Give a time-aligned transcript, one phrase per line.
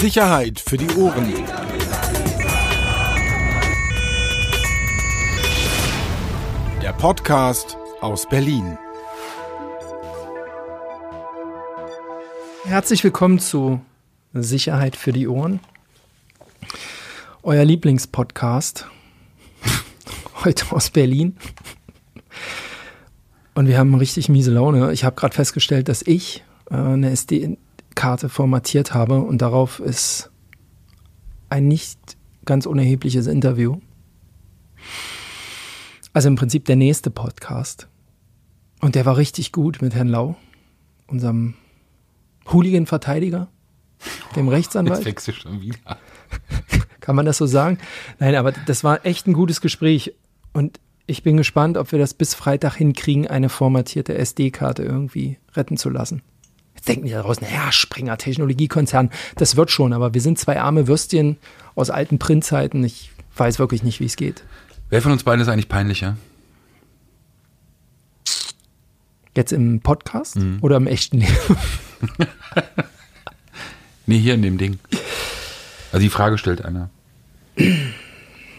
[0.00, 1.30] Sicherheit für die Ohren.
[6.82, 8.78] Der Podcast aus Berlin.
[12.64, 13.82] Herzlich willkommen zu
[14.32, 15.60] Sicherheit für die Ohren.
[17.42, 18.86] Euer Lieblingspodcast.
[20.44, 21.36] Heute aus Berlin.
[23.52, 24.92] Und wir haben richtig miese Laune.
[24.92, 27.10] Ich habe gerade festgestellt, dass ich äh, eine
[28.00, 30.30] SD-Karte formatiert habe und darauf ist
[31.50, 31.98] ein nicht
[32.46, 33.78] ganz unerhebliches Interview.
[36.14, 37.88] Also im Prinzip der nächste Podcast.
[38.80, 40.36] Und der war richtig gut mit Herrn Lau,
[41.08, 41.54] unserem
[42.50, 43.48] Hooligan-Verteidiger,
[44.34, 45.04] dem Rechtsanwalt.
[45.04, 45.98] Jetzt du schon wieder.
[47.00, 47.76] Kann man das so sagen?
[48.18, 50.14] Nein, aber das war echt ein gutes Gespräch.
[50.54, 55.76] Und ich bin gespannt, ob wir das bis Freitag hinkriegen, eine formatierte SD-Karte irgendwie retten
[55.76, 56.22] zu lassen.
[56.86, 60.86] Denken die da draußen, ja, Springer, Technologiekonzern, das wird schon, aber wir sind zwei arme
[60.86, 61.36] Würstchen
[61.74, 62.82] aus alten Printzeiten.
[62.84, 64.44] Ich weiß wirklich nicht, wie es geht.
[64.88, 66.16] Wer von uns beiden ist eigentlich peinlicher?
[69.36, 70.58] Jetzt im Podcast mhm.
[70.60, 71.56] oder im echten Leben?
[74.06, 74.78] nee, hier in dem Ding.
[75.92, 76.90] Also die Frage stellt einer.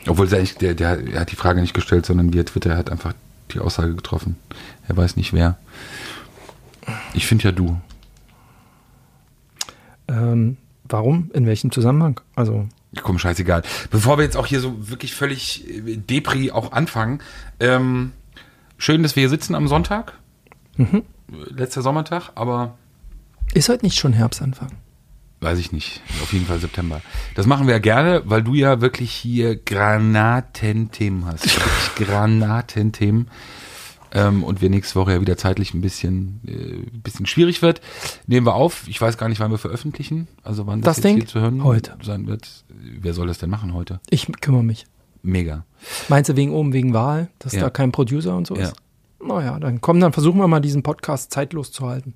[0.07, 3.13] Obwohl der, der, der hat die Frage nicht gestellt, sondern via Twitter hat einfach
[3.51, 4.37] die Aussage getroffen.
[4.87, 5.57] Er weiß nicht wer.
[7.13, 7.79] Ich finde ja du.
[10.11, 11.31] Ähm, warum?
[11.33, 12.19] In welchem Zusammenhang?
[12.35, 12.67] Also.
[13.01, 13.63] Komm, scheißegal.
[13.89, 17.21] Bevor wir jetzt auch hier so wirklich völlig äh, Depri auch anfangen.
[17.59, 18.11] Ähm,
[18.77, 20.13] schön, dass wir hier sitzen am Sonntag.
[20.75, 21.03] Mhm.
[21.27, 22.77] Letzter Sommertag, aber.
[23.53, 24.71] Ist heute nicht schon Herbstanfang?
[25.39, 26.01] Weiß ich nicht.
[26.21, 27.01] Auf jeden Fall September.
[27.33, 31.47] Das machen wir ja gerne, weil du ja wirklich hier Granatenthemen hast.
[31.95, 33.27] Granatenthemen.
[34.13, 37.81] Ähm, und wir nächste Woche ja wieder zeitlich ein bisschen, äh, bisschen schwierig wird.
[38.27, 38.87] Nehmen wir auf.
[38.87, 40.27] Ich weiß gar nicht, wann wir veröffentlichen.
[40.43, 41.25] Also wann das, das Ding?
[41.27, 41.95] zu hören heute.
[42.03, 42.65] sein wird.
[42.69, 43.99] Wer soll das denn machen heute?
[44.09, 44.85] Ich kümmere mich.
[45.23, 45.65] Mega.
[46.09, 47.61] Meinst du wegen oben, wegen Wahl, dass ja.
[47.61, 48.73] da kein Producer und so ist?
[49.21, 49.27] Ja.
[49.27, 52.15] Naja, dann komm, dann versuchen wir mal diesen Podcast zeitlos zu halten.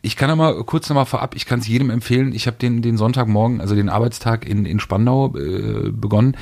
[0.00, 2.32] Ich kann aber kurz nochmal vorab, ich kann es jedem empfehlen.
[2.32, 6.36] Ich habe den, den Sonntagmorgen, also den Arbeitstag in, in Spandau äh, begonnen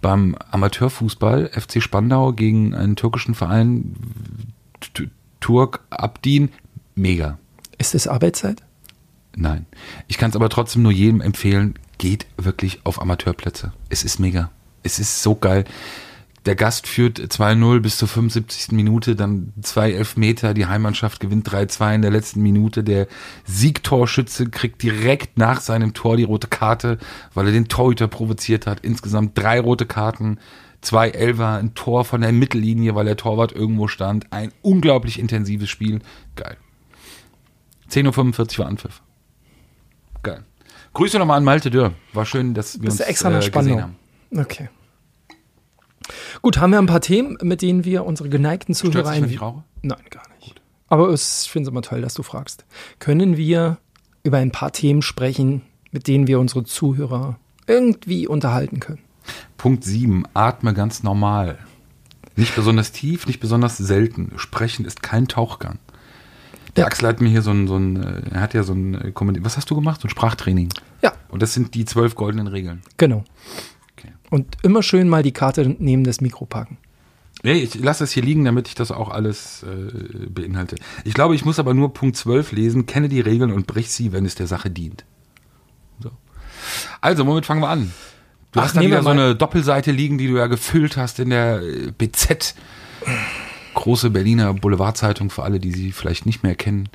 [0.00, 3.94] beim Amateurfußball FC Spandau gegen einen türkischen Verein
[5.40, 6.50] Turk Abdin.
[6.94, 7.38] Mega.
[7.78, 8.62] Ist das Arbeitszeit?
[9.36, 9.66] Nein.
[10.08, 13.72] Ich kann es aber trotzdem nur jedem empfehlen, geht wirklich auf Amateurplätze.
[13.88, 14.50] Es ist mega.
[14.82, 15.64] Es ist so geil
[16.46, 18.72] der Gast führt 2-0 bis zur 75.
[18.72, 22.82] Minute, dann zwei Elfmeter, die Heimmannschaft gewinnt 3-2 in der letzten Minute.
[22.82, 23.08] Der
[23.44, 26.98] Siegtorschütze kriegt direkt nach seinem Tor die rote Karte,
[27.34, 28.80] weil er den Torhüter provoziert hat.
[28.80, 30.38] Insgesamt drei rote Karten,
[30.80, 34.32] zwei Elfer, ein Tor von der Mittellinie, weil der Torwart irgendwo stand.
[34.32, 36.00] Ein unglaublich intensives Spiel.
[36.36, 36.56] Geil.
[37.90, 39.02] 10.45 Uhr war Anpfiff.
[40.22, 40.44] Geil.
[40.94, 41.92] Grüße nochmal an Malte Dürr.
[42.14, 43.96] War schön, dass wir Bist uns extra äh, gesehen haben.
[44.34, 44.70] Okay.
[46.42, 49.28] Gut, haben wir ein paar Themen, mit denen wir unsere geneigten Zuhörer ein.
[49.28, 49.64] Ich rauche?
[49.82, 50.54] Nein, gar nicht.
[50.54, 50.60] Gut.
[50.88, 52.64] Aber es, ich finde es immer toll, dass du fragst.
[52.98, 53.78] Können wir
[54.22, 55.62] über ein paar Themen sprechen,
[55.92, 59.00] mit denen wir unsere Zuhörer irgendwie unterhalten können?
[59.56, 60.24] Punkt 7.
[60.34, 61.58] Atme ganz normal.
[62.36, 64.32] Nicht besonders tief, nicht besonders selten.
[64.36, 65.78] Sprechen ist kein Tauchgang.
[66.76, 68.94] Der Axel hat mir hier so ein, so ein, äh, er hat ja so ein,
[68.94, 69.12] äh,
[69.44, 70.00] was hast du gemacht?
[70.00, 70.70] So ein Sprachtraining.
[71.02, 71.12] Ja.
[71.28, 72.82] Und das sind die zwölf goldenen Regeln.
[72.96, 73.24] Genau.
[74.30, 76.78] Und immer schön mal die Karte neben das Mikro packen.
[77.42, 80.76] Nee, ich lasse es hier liegen, damit ich das auch alles äh, beinhalte.
[81.04, 84.12] Ich glaube, ich muss aber nur Punkt 12 lesen, kenne die Regeln und brich sie,
[84.12, 85.04] wenn es der Sache dient.
[86.00, 86.10] So.
[87.00, 87.92] Also, womit fangen wir an?
[88.52, 91.30] Du Ach, hast da wieder so eine Doppelseite liegen, die du ja gefüllt hast in
[91.30, 92.54] der äh, BZ.
[93.74, 96.88] Große Berliner Boulevardzeitung für alle, die sie vielleicht nicht mehr kennen.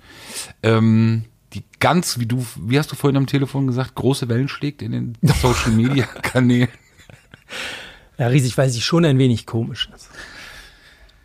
[0.61, 4.81] Ähm, die ganz, wie du, wie hast du vorhin am Telefon gesagt, große Wellen schlägt
[4.81, 6.67] in den Social Media Kanälen.
[8.17, 10.09] Ja, riesig, weil sie schon ein wenig komisch ist.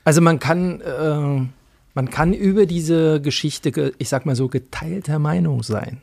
[0.05, 1.47] Also man kann, äh,
[1.95, 6.01] man kann über diese Geschichte, ich sag mal so, geteilter Meinung sein.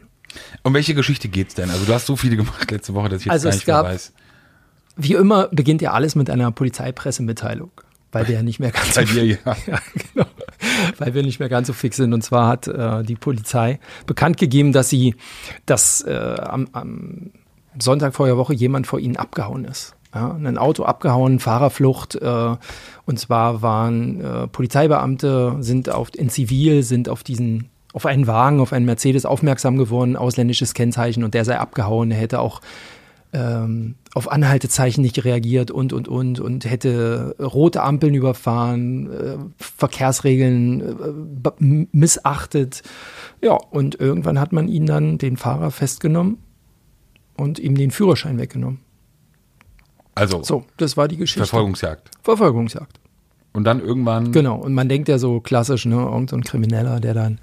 [0.64, 1.70] Um welche Geschichte geht's denn?
[1.70, 3.86] Also du hast so viele gemacht letzte Woche, dass ich jetzt also gar nicht gab,
[3.86, 4.14] mehr weiß.
[4.98, 7.72] Wie immer beginnt ja alles mit einer Polizeipressemitteilung,
[8.12, 9.38] weil wir ja nicht mehr ganz so dir, ja.
[9.68, 9.80] ja
[10.14, 10.28] genau,
[10.98, 12.14] weil wir nicht mehr ganz so fix sind.
[12.14, 15.16] Und zwar hat äh, die Polizei bekannt gegeben, dass sie,
[15.66, 17.32] dass äh, am, am
[17.80, 19.96] Sonntag vor der Woche jemand vor ihnen abgehauen ist.
[20.18, 22.16] Ja, ein Auto abgehauen, Fahrerflucht.
[22.16, 22.56] Äh,
[23.06, 28.60] und zwar waren äh, Polizeibeamte, sind auf, in Zivil, sind auf diesen, auf einen Wagen,
[28.60, 32.10] auf einen Mercedes aufmerksam geworden, ausländisches Kennzeichen und der sei abgehauen.
[32.10, 32.62] Er hätte auch
[33.32, 40.82] ähm, auf Anhaltezeichen nicht reagiert und, und, und, und hätte rote Ampeln überfahren, äh, Verkehrsregeln
[40.82, 42.82] äh, missachtet.
[43.40, 46.40] Ja, und irgendwann hat man ihn dann, den Fahrer, festgenommen
[47.36, 48.87] und ihm den Führerschein weggenommen.
[50.18, 51.40] Also So, das war die Geschichte.
[51.40, 52.10] Verfolgungsjagd.
[52.24, 53.00] Verfolgungsjagd.
[53.54, 54.32] Und dann irgendwann.
[54.32, 54.56] Genau.
[54.56, 57.40] Und man denkt ja so klassisch, ne, irgend so ein Krimineller, der dann,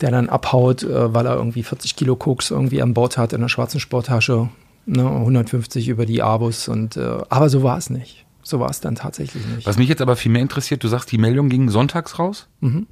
[0.00, 3.40] der dann abhaut, äh, weil er irgendwie 40 Kilo Koks irgendwie an Bord hat in
[3.40, 4.48] einer schwarzen Sporttasche,
[4.86, 8.24] ne, 150 über die Abus und äh, aber so war es nicht.
[8.42, 9.66] So war es dann tatsächlich nicht.
[9.66, 12.46] Was mich jetzt aber viel mehr interessiert, du sagst, die Meldung ging sonntags raus.
[12.60, 12.86] Mhm.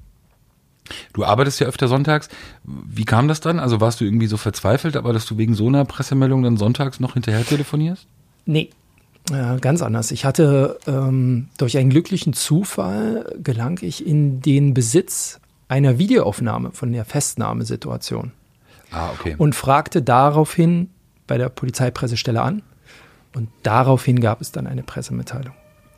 [1.12, 2.28] Du arbeitest ja öfter sonntags.
[2.64, 3.60] Wie kam das dann?
[3.60, 7.00] Also warst du irgendwie so verzweifelt, aber dass du wegen so einer Pressemeldung dann sonntags
[7.00, 8.06] noch hinterher telefonierst?
[8.46, 8.70] Nee,
[9.30, 10.10] äh, ganz anders.
[10.10, 16.92] Ich hatte ähm, durch einen glücklichen Zufall gelang ich in den Besitz einer Videoaufnahme von
[16.92, 18.32] der Festnahmesituation
[18.90, 19.34] Ah, okay.
[19.38, 20.90] und fragte daraufhin
[21.26, 22.62] bei der Polizeipressestelle an.
[23.34, 25.54] Und daraufhin gab es dann eine Pressemitteilung.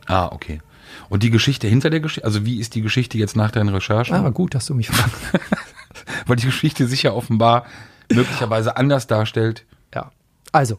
[0.06, 0.60] ah, okay.
[1.08, 4.14] Und die Geschichte hinter der Geschichte, also wie ist die Geschichte jetzt nach deinen Recherchen?
[4.14, 5.16] Ah, gut, dass du mich fragst.
[6.26, 7.64] Weil die Geschichte sich ja offenbar
[8.12, 9.64] möglicherweise anders darstellt.
[9.94, 10.12] Ja.
[10.52, 10.78] Also,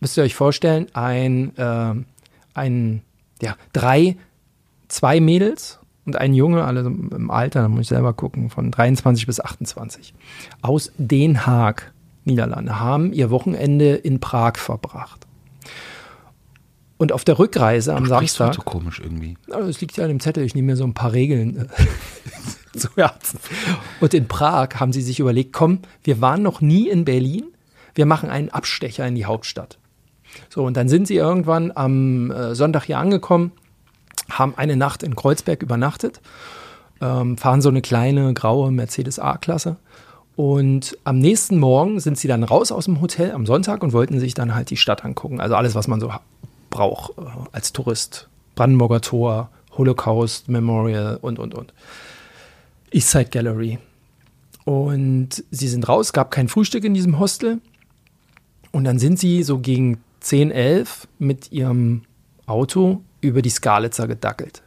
[0.00, 2.06] müsst ihr euch vorstellen, ein, ähm,
[2.54, 3.02] ein,
[3.40, 4.16] ja, drei,
[4.88, 9.26] zwei Mädels und ein Junge, alle im Alter, da muss ich selber gucken, von 23
[9.26, 10.14] bis 28,
[10.62, 11.92] aus Den Haag,
[12.24, 15.26] Niederlande, haben ihr Wochenende in Prag verbracht.
[16.96, 18.54] Und auf der Rückreise am Du Samstag.
[18.54, 19.36] so komisch irgendwie.
[19.46, 20.44] Das liegt ja an dem Zettel.
[20.44, 23.38] Ich nehme mir so ein paar Regeln äh, zu Herzen.
[24.00, 27.44] Und in Prag haben sie sich überlegt, komm, wir waren noch nie in Berlin.
[27.94, 29.78] Wir machen einen Abstecher in die Hauptstadt.
[30.48, 33.52] So, und dann sind sie irgendwann am äh, Sonntag hier angekommen,
[34.30, 36.20] haben eine Nacht in Kreuzberg übernachtet,
[37.00, 39.76] ähm, fahren so eine kleine graue Mercedes A-Klasse.
[40.36, 44.20] Und am nächsten Morgen sind sie dann raus aus dem Hotel am Sonntag und wollten
[44.20, 45.40] sich dann halt die Stadt angucken.
[45.40, 46.12] Also alles, was man so
[46.70, 47.22] braucht äh,
[47.52, 48.28] als Tourist.
[48.54, 51.72] Brandenburger Tor, Holocaust Memorial und, und, und.
[52.92, 53.78] Eastside Gallery.
[54.64, 57.60] Und sie sind raus, gab kein Frühstück in diesem Hostel.
[58.70, 62.02] Und dann sind sie so gegen 10, 11 mit ihrem
[62.46, 64.62] Auto über die Skalitzer gedackelt.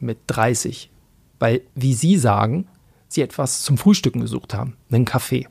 [0.00, 0.90] Mit 30.
[1.38, 2.68] Weil, wie sie sagen,
[3.08, 4.76] sie etwas zum Frühstücken gesucht haben.
[4.90, 5.46] Einen Kaffee.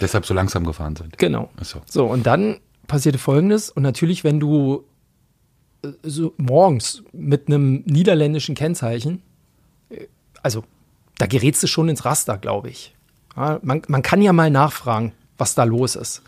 [0.00, 1.18] Deshalb so langsam gefahren sind.
[1.18, 1.50] Genau.
[1.60, 1.82] So.
[1.86, 3.70] So, und dann passierte Folgendes.
[3.70, 4.84] Und natürlich, wenn du
[5.82, 9.22] äh, so morgens mit einem niederländischen Kennzeichen,
[9.90, 10.06] äh,
[10.42, 10.64] also
[11.18, 12.94] da gerätst du schon ins Raster, glaube ich.
[13.36, 16.22] Ja, man, man kann ja mal nachfragen, was da los ist.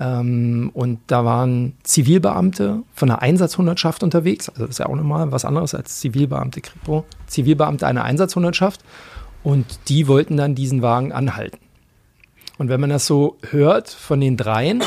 [0.00, 4.48] Ähm, und da waren Zivilbeamte von der Einsatzhundertschaft unterwegs.
[4.48, 7.04] Also das ist ja auch nochmal was anderes als Zivilbeamte Kripo.
[7.26, 8.80] Zivilbeamte einer Einsatzhundertschaft.
[9.42, 11.58] Und die wollten dann diesen Wagen anhalten.
[12.58, 14.82] Und wenn man das so hört von den dreien,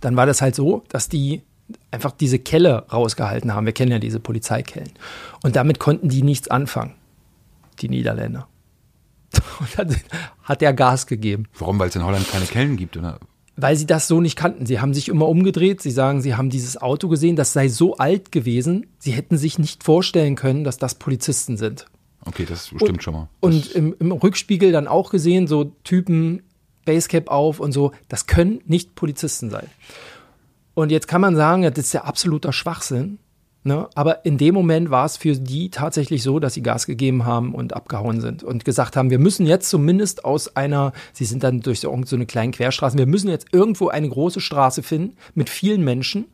[0.00, 1.42] dann war das halt so, dass die
[1.90, 3.64] einfach diese Kelle rausgehalten haben.
[3.64, 4.92] Wir kennen ja diese Polizeikellen.
[5.42, 6.94] Und damit konnten die nichts anfangen,
[7.80, 8.46] die Niederländer.
[9.60, 9.96] Und dann
[10.42, 11.78] hat er Gas gegeben, Warum?
[11.78, 13.18] Weil es in Holland keine Kellen gibt, oder?
[13.56, 14.66] Weil sie das so nicht kannten.
[14.66, 15.80] Sie haben sich immer umgedreht.
[15.80, 19.58] Sie sagen, sie haben dieses Auto gesehen, das sei so alt gewesen, sie hätten sich
[19.58, 21.86] nicht vorstellen können, dass das Polizisten sind.
[22.26, 23.28] Okay, das stimmt schon mal.
[23.40, 26.42] Und im, im Rückspiegel dann auch gesehen, so Typen,
[26.84, 29.66] Basecap auf und so, das können nicht Polizisten sein.
[30.74, 33.18] Und jetzt kann man sagen, das ist ja absoluter Schwachsinn.
[33.66, 33.88] Ne?
[33.94, 37.54] Aber in dem Moment war es für die tatsächlich so, dass sie Gas gegeben haben
[37.54, 41.60] und abgehauen sind und gesagt haben, wir müssen jetzt zumindest aus einer, sie sind dann
[41.60, 45.82] durch so, eine kleine Querstraße, wir müssen jetzt irgendwo eine große Straße finden mit vielen
[45.82, 46.26] Menschen,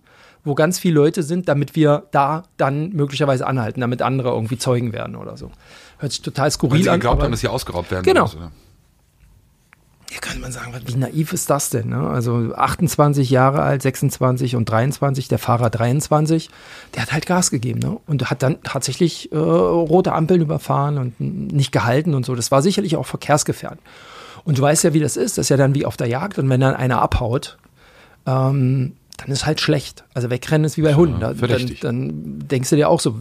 [0.42, 4.92] wo ganz viele Leute sind, damit wir da dann möglicherweise anhalten, damit andere irgendwie Zeugen
[4.92, 5.52] werden oder so.
[5.98, 6.98] Hört sich total skurril sie an.
[6.98, 8.02] geglaubt haben, dass sie ausgeraubt werden.
[8.02, 8.22] Genau.
[8.22, 8.50] oder so, ne?
[10.12, 11.90] Ja, kann man sagen, wie naiv ist das denn?
[11.90, 12.08] Ne?
[12.08, 16.50] Also 28 Jahre alt, 26 und 23, der Fahrer 23,
[16.94, 17.96] der hat halt Gas gegeben ne?
[18.08, 22.34] und hat dann tatsächlich äh, rote Ampeln überfahren und nicht gehalten und so.
[22.34, 23.80] Das war sicherlich auch verkehrsgefährdend.
[24.42, 25.38] Und du weißt ja, wie das ist.
[25.38, 27.56] Das ist ja dann wie auf der Jagd und wenn dann einer abhaut,
[28.26, 30.02] ähm, dann ist halt schlecht.
[30.12, 31.20] Also wegrennen ist wie bei Hunden.
[31.20, 33.20] Da, dann, dann denkst du dir auch so,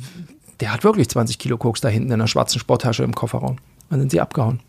[0.59, 3.57] der hat wirklich 20 Kilo Koks da hinten in einer schwarzen Sporttasche im Kofferraum.
[3.91, 4.59] Dann sind sie abgehauen.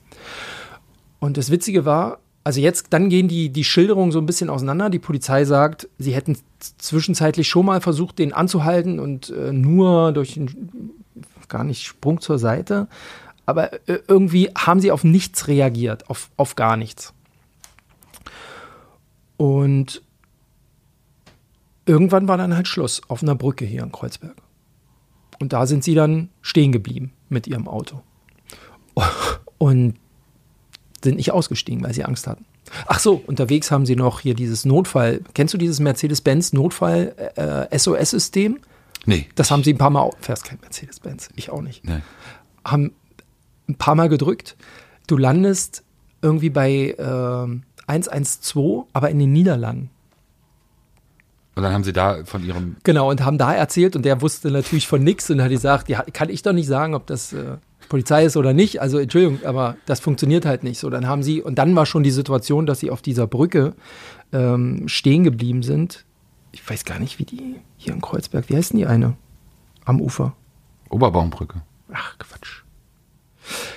[1.20, 4.90] Und das Witzige war, also jetzt, dann gehen die, die Schilderungen so ein bisschen auseinander.
[4.90, 6.36] Die Polizei sagt, sie hätten
[6.78, 11.04] zwischenzeitlich schon mal versucht, den anzuhalten und äh, nur durch einen,
[11.48, 12.88] gar nicht Sprung zur Seite.
[13.44, 17.12] Aber äh, irgendwie haben sie auf nichts reagiert, auf, auf gar nichts.
[19.36, 20.02] Und
[21.84, 24.36] irgendwann war dann halt Schluss auf einer Brücke hier in Kreuzberg.
[25.38, 28.02] Und da sind sie dann stehen geblieben mit ihrem Auto.
[29.58, 29.94] Und
[31.02, 32.44] sind nicht ausgestiegen, weil sie Angst hatten.
[32.86, 35.20] Ach so, unterwegs haben sie noch hier dieses Notfall.
[35.34, 38.60] Kennst du dieses Mercedes-Benz Notfall äh, SOS-System?
[39.06, 39.26] Nee.
[39.34, 40.10] Das haben sie ein paar Mal.
[40.20, 41.84] Fährst kein Mercedes-Benz, ich auch nicht.
[41.84, 42.00] Nee.
[42.64, 42.92] Haben
[43.68, 44.56] ein paar Mal gedrückt.
[45.06, 45.82] Du landest
[46.22, 49.90] irgendwie bei ähm, 112, aber in den Niederlanden.
[51.56, 52.76] Und dann haben sie da von ihrem.
[52.84, 56.02] Genau, und haben da erzählt und der wusste natürlich von nichts und hat gesagt, ja,
[56.12, 57.56] kann ich doch nicht sagen, ob das äh,
[57.90, 58.80] Polizei ist oder nicht.
[58.80, 60.78] Also Entschuldigung, aber das funktioniert halt nicht.
[60.78, 63.74] So, dann haben sie, und dann war schon die Situation, dass sie auf dieser Brücke
[64.32, 66.06] ähm, stehen geblieben sind.
[66.52, 69.16] Ich weiß gar nicht, wie die hier in Kreuzberg, wie heißt denn die eine?
[69.84, 70.34] Am Ufer.
[70.88, 71.62] Oberbaumbrücke.
[71.92, 72.62] Ach, Quatsch.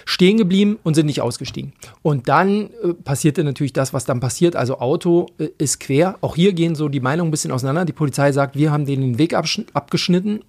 [0.05, 1.73] Stehen geblieben und sind nicht ausgestiegen.
[2.03, 4.55] Und dann äh, passierte natürlich das, was dann passiert.
[4.55, 6.19] Also Auto äh, ist quer.
[6.21, 7.85] Auch hier gehen so die Meinungen ein bisschen auseinander.
[7.85, 10.41] Die Polizei sagt, wir haben denen den Weg abgeschnitten.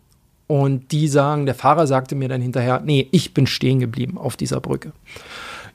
[0.47, 4.37] Und die sagen, der Fahrer sagte mir dann hinterher, nee, ich bin stehen geblieben auf
[4.37, 4.93] dieser Brücke.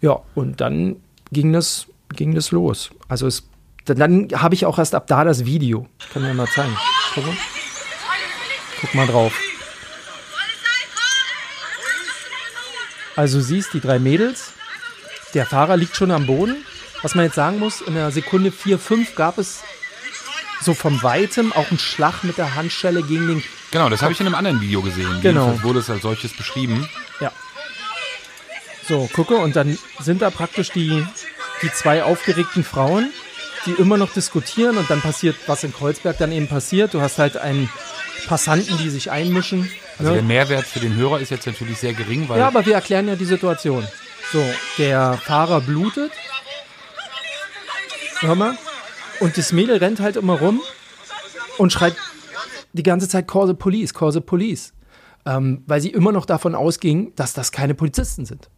[0.02, 0.98] Ja, und dann
[1.32, 2.92] ging das, ging das los.
[3.08, 3.48] Also es,
[3.86, 5.88] dann, dann habe ich auch erst ab da das Video.
[6.00, 6.76] Ich kann mir mal zeigen.
[7.16, 7.36] Guck mal,
[8.82, 9.34] Guck mal drauf.
[13.16, 14.54] Also siehst die drei Mädels.
[15.34, 16.56] Der Fahrer liegt schon am Boden.
[17.02, 19.64] Was man jetzt sagen muss, in der Sekunde 4, 5 gab es
[20.62, 23.44] so vom Weitem auch einen Schlag mit der Handschelle gegen den.
[23.72, 25.22] Genau, das habe ich in einem anderen Video gesehen.
[25.22, 25.46] Genau.
[25.46, 26.90] Jedenfalls wurde es als solches beschrieben.
[27.20, 27.32] Ja.
[28.88, 31.06] So, gucke, und dann sind da praktisch die,
[31.62, 33.12] die zwei aufgeregten Frauen,
[33.66, 36.94] die immer noch diskutieren und dann passiert, was in Kreuzberg dann eben passiert.
[36.94, 37.70] Du hast halt einen
[38.28, 39.70] Passanten, die sich einmischen.
[40.00, 40.18] Also ne?
[40.18, 43.08] der Mehrwert für den Hörer ist jetzt natürlich sehr gering, weil Ja, aber wir erklären
[43.08, 43.88] ja die Situation.
[44.32, 44.44] So,
[44.78, 46.12] der Fahrer blutet.
[48.22, 48.58] Hör mal.
[49.20, 50.62] Und das Mädel rennt halt immer rum
[51.58, 51.96] und schreit
[52.74, 54.74] die ganze Zeit Call the Police, Call the Police.
[55.26, 58.50] Ähm, weil sie immer noch davon ausging, dass das keine Polizisten sind.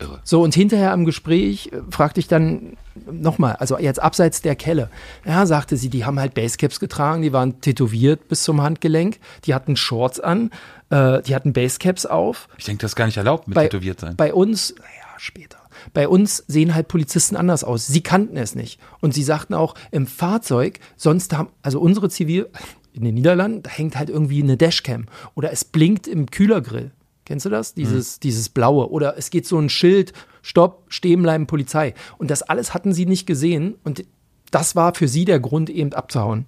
[0.00, 0.20] irre.
[0.24, 2.76] So, und hinterher im Gespräch äh, fragte ich dann
[3.10, 4.90] nochmal, also jetzt abseits der Kelle.
[5.24, 9.54] Ja, sagte sie, die haben halt Basecaps getragen, die waren tätowiert bis zum Handgelenk, die
[9.54, 10.50] hatten Shorts an,
[10.90, 12.48] äh, die hatten Basecaps auf.
[12.58, 14.16] Ich denke, das ist gar nicht erlaubt mit Bei, tätowiert sein.
[14.16, 15.58] bei uns, naja, später.
[15.94, 17.86] Bei uns sehen halt Polizisten anders aus.
[17.86, 18.80] Sie kannten es nicht.
[19.00, 22.50] Und sie sagten auch, im Fahrzeug, sonst haben, also unsere Zivil,
[22.98, 25.06] in den Niederlanden, da hängt halt irgendwie eine Dashcam.
[25.34, 26.92] Oder es blinkt im Kühlergrill.
[27.24, 27.74] Kennst du das?
[27.74, 28.90] Dieses, dieses Blaue.
[28.90, 30.12] Oder es geht so ein Schild,
[30.42, 31.94] Stopp, stehen bleiben, Polizei.
[32.16, 33.76] Und das alles hatten sie nicht gesehen.
[33.84, 34.04] Und
[34.50, 36.46] das war für sie der Grund, eben abzuhauen.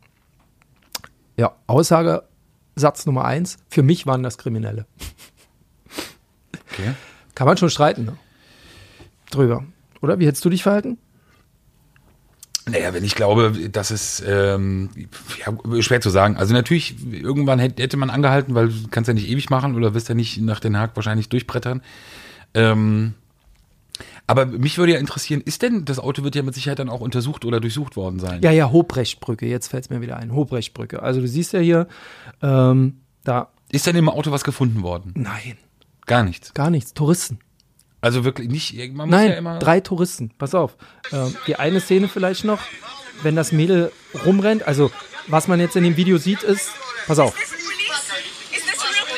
[1.37, 2.25] Ja, Aussage,
[2.77, 4.87] Satz Nummer eins, für mich waren das Kriminelle.
[6.73, 6.95] Okay.
[7.35, 8.17] Kann man schon streiten, ne?
[9.31, 9.65] Drüber.
[10.01, 10.19] Oder?
[10.19, 10.99] Wie hättest du dich verhalten?
[12.71, 14.91] Naja, wenn ich glaube, das ist ähm,
[15.45, 16.37] ja, schwer zu sagen.
[16.37, 20.09] Also natürlich, irgendwann hätte, man angehalten, weil du kannst ja nicht ewig machen oder wirst
[20.09, 21.83] ja nicht nach Den Haag wahrscheinlich durchbrettern.
[22.55, 23.15] Ähm,
[24.27, 27.01] aber mich würde ja interessieren, ist denn, das Auto wird ja mit Sicherheit dann auch
[27.01, 28.41] untersucht oder durchsucht worden sein.
[28.43, 29.47] Ja, ja, Hobrechtbrücke.
[29.47, 30.33] Jetzt fällt es mir wieder ein.
[30.33, 31.03] Hobrechtbrücke.
[31.03, 31.89] Also du siehst ja hier,
[32.41, 35.13] ähm, da, Ist denn im Auto was gefunden worden?
[35.17, 35.57] nein,
[36.07, 36.55] Gar nichts.
[36.55, 36.95] gar nichts.
[36.95, 37.39] Touristen.
[38.01, 39.59] Also wirklich nicht, man muss Nein, ja immer.
[39.59, 40.31] drei Touristen.
[40.39, 40.77] Pass auf.
[41.13, 42.61] Ähm, die eine Szene vielleicht noch,
[43.23, 43.93] wenn das Mädel
[44.25, 44.67] rumrennt.
[44.67, 44.91] Also,
[45.27, 46.71] was man jetzt in dem Video sieht, ist,
[47.07, 47.35] pass auf.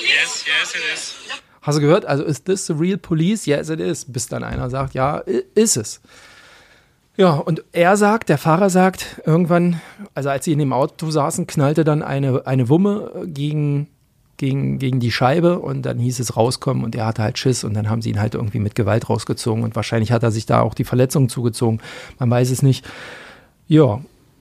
[0.01, 1.15] Yes, yes, it is.
[1.63, 2.05] Hast du gehört?
[2.07, 3.47] Also, ist this the real police?
[3.47, 4.05] Yes, it is.
[4.05, 5.19] Bis dann einer sagt, ja,
[5.55, 6.01] ist es.
[7.17, 9.81] Ja, und er sagt, der Fahrer sagt, irgendwann,
[10.15, 13.89] also als sie in dem Auto saßen, knallte dann eine, eine Wumme gegen,
[14.43, 17.75] gegen, gegen die Scheibe und dann hieß es rauskommen und er hatte halt Schiss und
[17.75, 20.63] dann haben sie ihn halt irgendwie mit Gewalt rausgezogen und wahrscheinlich hat er sich da
[20.63, 21.81] auch die Verletzung zugezogen.
[22.19, 22.85] Man weiß es nicht.
[23.69, 24.01] Ja,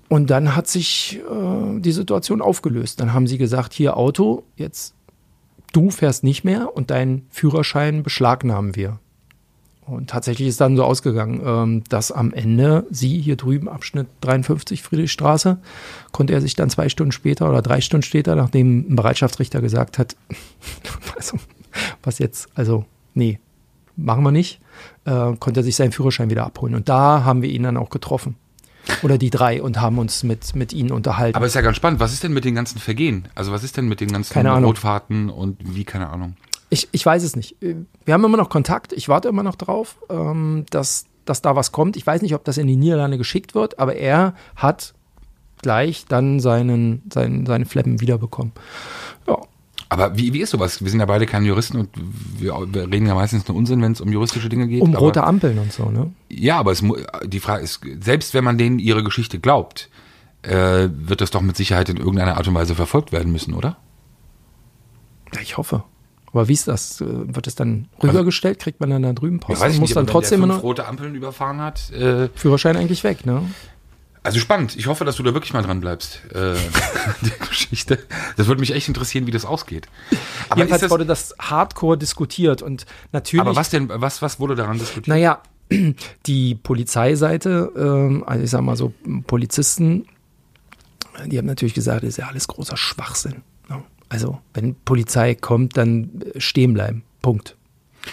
[0.10, 3.00] und dann hat sich äh, die Situation aufgelöst.
[3.00, 4.96] Dann haben sie gesagt, hier Auto, jetzt
[5.72, 8.98] du fährst nicht mehr und deinen Führerschein beschlagnahmen wir.
[9.86, 14.84] Und tatsächlich ist dann so ausgegangen, ähm, dass am Ende sie hier drüben, Abschnitt 53
[14.84, 15.58] Friedrichstraße,
[16.12, 19.98] konnte er sich dann zwei Stunden später oder drei Stunden später, nachdem ein Bereitschaftsrichter gesagt
[19.98, 20.16] hat,
[21.16, 21.38] also,
[22.04, 22.86] was jetzt, also,
[23.16, 23.40] nee,
[23.98, 24.62] machen wir nicht,
[25.06, 26.76] äh, konnte er sich seinen Führerschein wieder abholen.
[26.76, 28.36] Und da haben wir ihn dann auch getroffen.
[29.04, 31.36] Oder die drei und haben uns mit, mit ihnen unterhalten.
[31.36, 32.00] Aber ist ja ganz spannend.
[32.00, 33.28] Was ist denn mit den ganzen Vergehen?
[33.36, 34.52] Also was ist denn mit den ganzen Keine.
[34.52, 36.36] Rotfahrten und wie, keine Ahnung.
[36.74, 37.58] Ich, ich weiß es nicht.
[37.60, 38.94] Wir haben immer noch Kontakt.
[38.94, 41.98] Ich warte immer noch drauf, ähm, dass, dass da was kommt.
[41.98, 44.94] Ich weiß nicht, ob das in die Niederlande geschickt wird, aber er hat
[45.62, 48.54] gleich dann seinen, seinen, seine Fleppen wiederbekommen.
[49.28, 49.38] Ja.
[49.90, 50.82] Aber wie, wie ist sowas?
[50.82, 51.90] Wir sind ja beide keine Juristen und
[52.40, 54.82] wir, wir reden ja meistens nur Unsinn, wenn es um juristische Dinge geht.
[54.82, 56.10] Um aber, rote Ampeln und so, ne?
[56.30, 56.82] Ja, aber es,
[57.26, 59.90] die Frage ist, selbst wenn man denen ihre Geschichte glaubt,
[60.44, 63.76] äh, wird das doch mit Sicherheit in irgendeiner Art und Weise verfolgt werden müssen, oder?
[65.34, 65.84] Ja, Ich hoffe.
[66.34, 67.02] Aber wie ist das?
[67.02, 68.60] Äh, Wird es dann rübergestellt?
[68.60, 69.62] Kriegt man dann da drüben Post?
[69.62, 71.92] weiß ich und muss nicht, dann aber wenn trotzdem der rote Ampeln überfahren hat.
[71.92, 73.44] Äh, Führerschein eigentlich weg, ne?
[74.24, 74.76] also spannend.
[74.76, 76.22] Ich hoffe, dass du da wirklich mal dran bleibst.
[76.34, 76.54] Äh,
[77.22, 78.00] die Geschichte.
[78.38, 79.88] Das würde mich echt interessieren, wie das ausgeht.
[80.50, 83.42] Aber, Jedenfalls das, wurde das hardcore diskutiert und natürlich.
[83.42, 85.08] aber was denn, was, was wurde daran diskutiert?
[85.08, 85.42] Naja,
[86.28, 88.94] die Polizeiseite, ähm, also ich sag mal so
[89.26, 90.06] Polizisten,
[91.26, 93.42] die haben natürlich gesagt, das ist ja alles großer Schwachsinn.
[94.12, 97.04] Also wenn Polizei kommt, dann äh, stehen bleiben.
[97.22, 97.56] Punkt.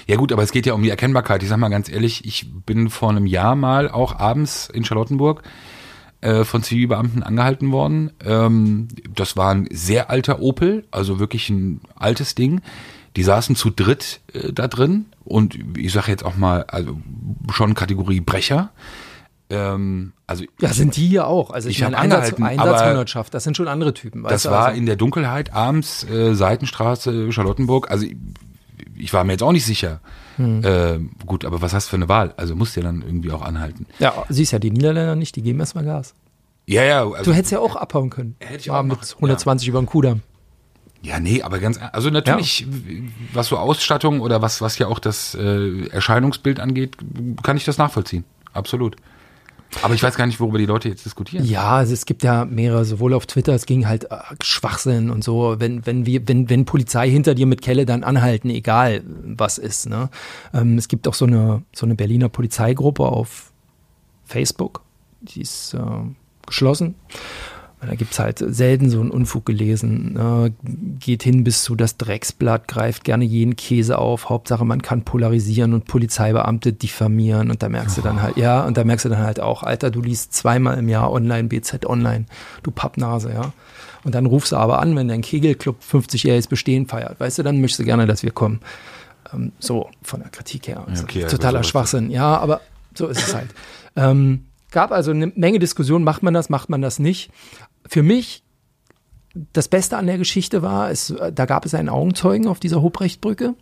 [0.06, 1.42] Ja gut, aber es geht ja um die Erkennbarkeit.
[1.42, 5.42] Ich sag mal ganz ehrlich, ich bin vor einem Jahr mal auch abends in Charlottenburg
[6.20, 8.12] äh, von Zivilbeamten angehalten worden.
[8.24, 12.60] Ähm, das war ein sehr alter Opel, also wirklich ein altes Ding.
[13.16, 16.96] Die saßen zu dritt äh, da drin und ich sage jetzt auch mal, also
[17.50, 18.70] schon Kategorie Brecher.
[19.50, 21.50] Ähm, also Ja, sind die hier auch.
[21.50, 24.22] Also ich, Ich hab meine Einsatz, angehalten, aber Einsatzhundertschaft, das sind schon andere Typen.
[24.22, 27.90] weißt Das war also, in der Dunkelheit abends, äh, Seitenstraße, Charlottenburg.
[27.90, 28.16] Also ich,
[28.96, 30.00] ich war mir jetzt auch nicht sicher.
[30.36, 30.64] Hm.
[30.64, 32.34] Äh, gut, aber was hast du für eine Wahl?
[32.36, 33.86] Also musst du ja dann irgendwie auch anhalten.
[33.98, 36.14] Ja, siehst ja, die Niederländer nicht, die geben erstmal Gas.
[36.66, 37.02] Ja, ja.
[37.10, 38.36] Also, Du hättest ja auch abhauen können.
[38.40, 40.20] Hätte ich Mal auch mit machen, 120 über den Kudamm.
[41.02, 42.66] ja, nee, aber ganz, also natürlich,
[43.32, 46.98] was so Ausstattung oder was, was ja auch das äh, Erscheinungsbild angeht,
[47.42, 48.24] kann ich das nachvollziehen.
[48.52, 48.96] Absolut.
[49.82, 51.44] Aber ich weiß gar nicht, worüber die Leute jetzt diskutieren.
[51.44, 55.22] Ja, also es gibt ja mehrere, sowohl auf Twitter, es ging halt äh, Schwachsinn und
[55.22, 59.58] so, wenn, wenn wir, wenn, wenn Polizei hinter dir mit Kelle dann anhalten, egal was
[59.58, 60.10] ist, ne?
[60.54, 63.52] Ähm, es gibt auch so eine, so eine Berliner Polizeigruppe auf
[64.24, 64.82] Facebook,
[65.20, 65.78] die ist äh,
[66.46, 66.94] geschlossen.
[67.80, 70.14] Da gibt's halt selten so einen Unfug gelesen.
[70.14, 70.52] Ne?
[70.98, 74.28] Geht hin bis zu das Drecksblatt, greift gerne jeden Käse auf.
[74.28, 77.50] Hauptsache, man kann polarisieren und Polizeibeamte diffamieren.
[77.50, 79.90] Und da merkst du dann halt, ja, und da merkst du dann halt auch, Alter,
[79.90, 82.26] du liest zweimal im Jahr online, BZ online,
[82.64, 83.52] du Pappnase, ja.
[84.04, 87.20] Und dann rufst du aber an, wenn dein Kegelclub 50-jähriges Bestehen feiert.
[87.20, 88.60] Weißt du, dann möchtest du gerne, dass wir kommen.
[89.32, 90.84] Ähm, so, von der Kritik her.
[90.88, 92.10] Also, okay, totaler Schwachsinn.
[92.10, 92.60] Ja, aber
[92.94, 93.48] so ist es halt.
[93.96, 97.30] Ähm, gab also eine Menge Diskussionen, macht man das, macht man das nicht.
[97.88, 98.42] Für mich,
[99.52, 103.54] das Beste an der Geschichte war, es, da gab es einen Augenzeugen auf dieser Hobrechtbrücke.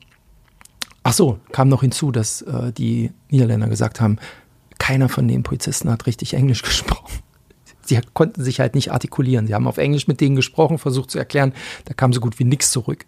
[1.04, 4.18] Ach so, kam noch hinzu, dass äh, die Niederländer gesagt haben,
[4.78, 7.20] keiner von den Polizisten hat richtig Englisch gesprochen.
[7.82, 9.46] Sie konnten sich halt nicht artikulieren.
[9.46, 11.52] Sie haben auf Englisch mit denen gesprochen, versucht zu erklären,
[11.84, 13.06] da kam so gut wie nichts zurück.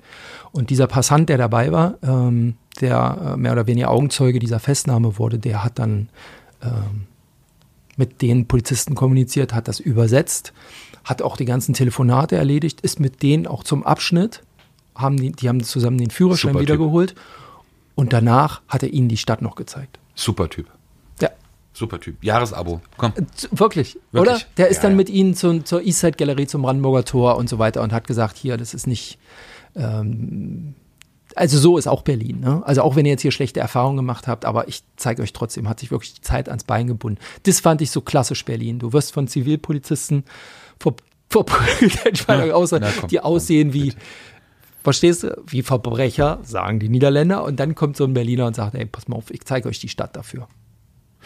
[0.53, 5.19] Und dieser Passant, der dabei war, ähm, der äh, mehr oder weniger Augenzeuge dieser Festnahme
[5.19, 6.11] wurde, der hat dann
[6.63, 7.08] ähm,
[7.99, 10.55] mit den Polizisten kommuniziert, hat das übersetzt,
[11.05, 14.43] hat auch die ganzen Telefonate erledigt, ist mit denen auch zum Abschnitt,
[14.95, 16.69] haben die, die haben zusammen den Führerschein Super Typ.
[16.69, 17.15] wiedergeholt
[17.95, 19.99] und danach hat er ihnen die Stadt noch gezeigt.
[20.15, 20.67] Super Typ.
[21.21, 21.31] Ja,
[21.73, 22.23] Super Typ.
[22.25, 22.81] Jahresabo.
[22.97, 23.13] Komm.
[23.35, 24.35] Z- Wirklich, Wirklich?
[24.35, 24.41] oder?
[24.57, 24.97] Der ist Ja, dann ja.
[24.97, 28.37] mit ihnen zu, zur Eastside Galerie, zum Brandenburger Tor und so weiter und hat gesagt,
[28.37, 29.19] hier, das ist nicht,
[29.77, 30.75] ähm,
[31.39, 32.41] also so ist auch Berlin.
[32.41, 32.63] Ne?
[32.65, 35.69] Also auch wenn ihr jetzt hier schlechte Erfahrungen gemacht habt, aber ich zeige euch trotzdem,
[35.69, 37.21] hat sich wirklich die Zeit ans Bein gebunden.
[37.45, 38.79] Das fand ich so klassisch Berlin.
[38.79, 40.25] Du wirst von Zivilpolizisten
[40.79, 40.95] ver
[41.31, 43.93] verprügelt, Entschuldigung, außer na komm, die aussehen wie,
[44.83, 48.75] verstehst du, wie Verbrecher, sagen die Niederländer und dann kommt so ein Berliner und sagt,
[48.75, 50.49] ey, pass mal auf, ich zeige euch die Stadt dafür.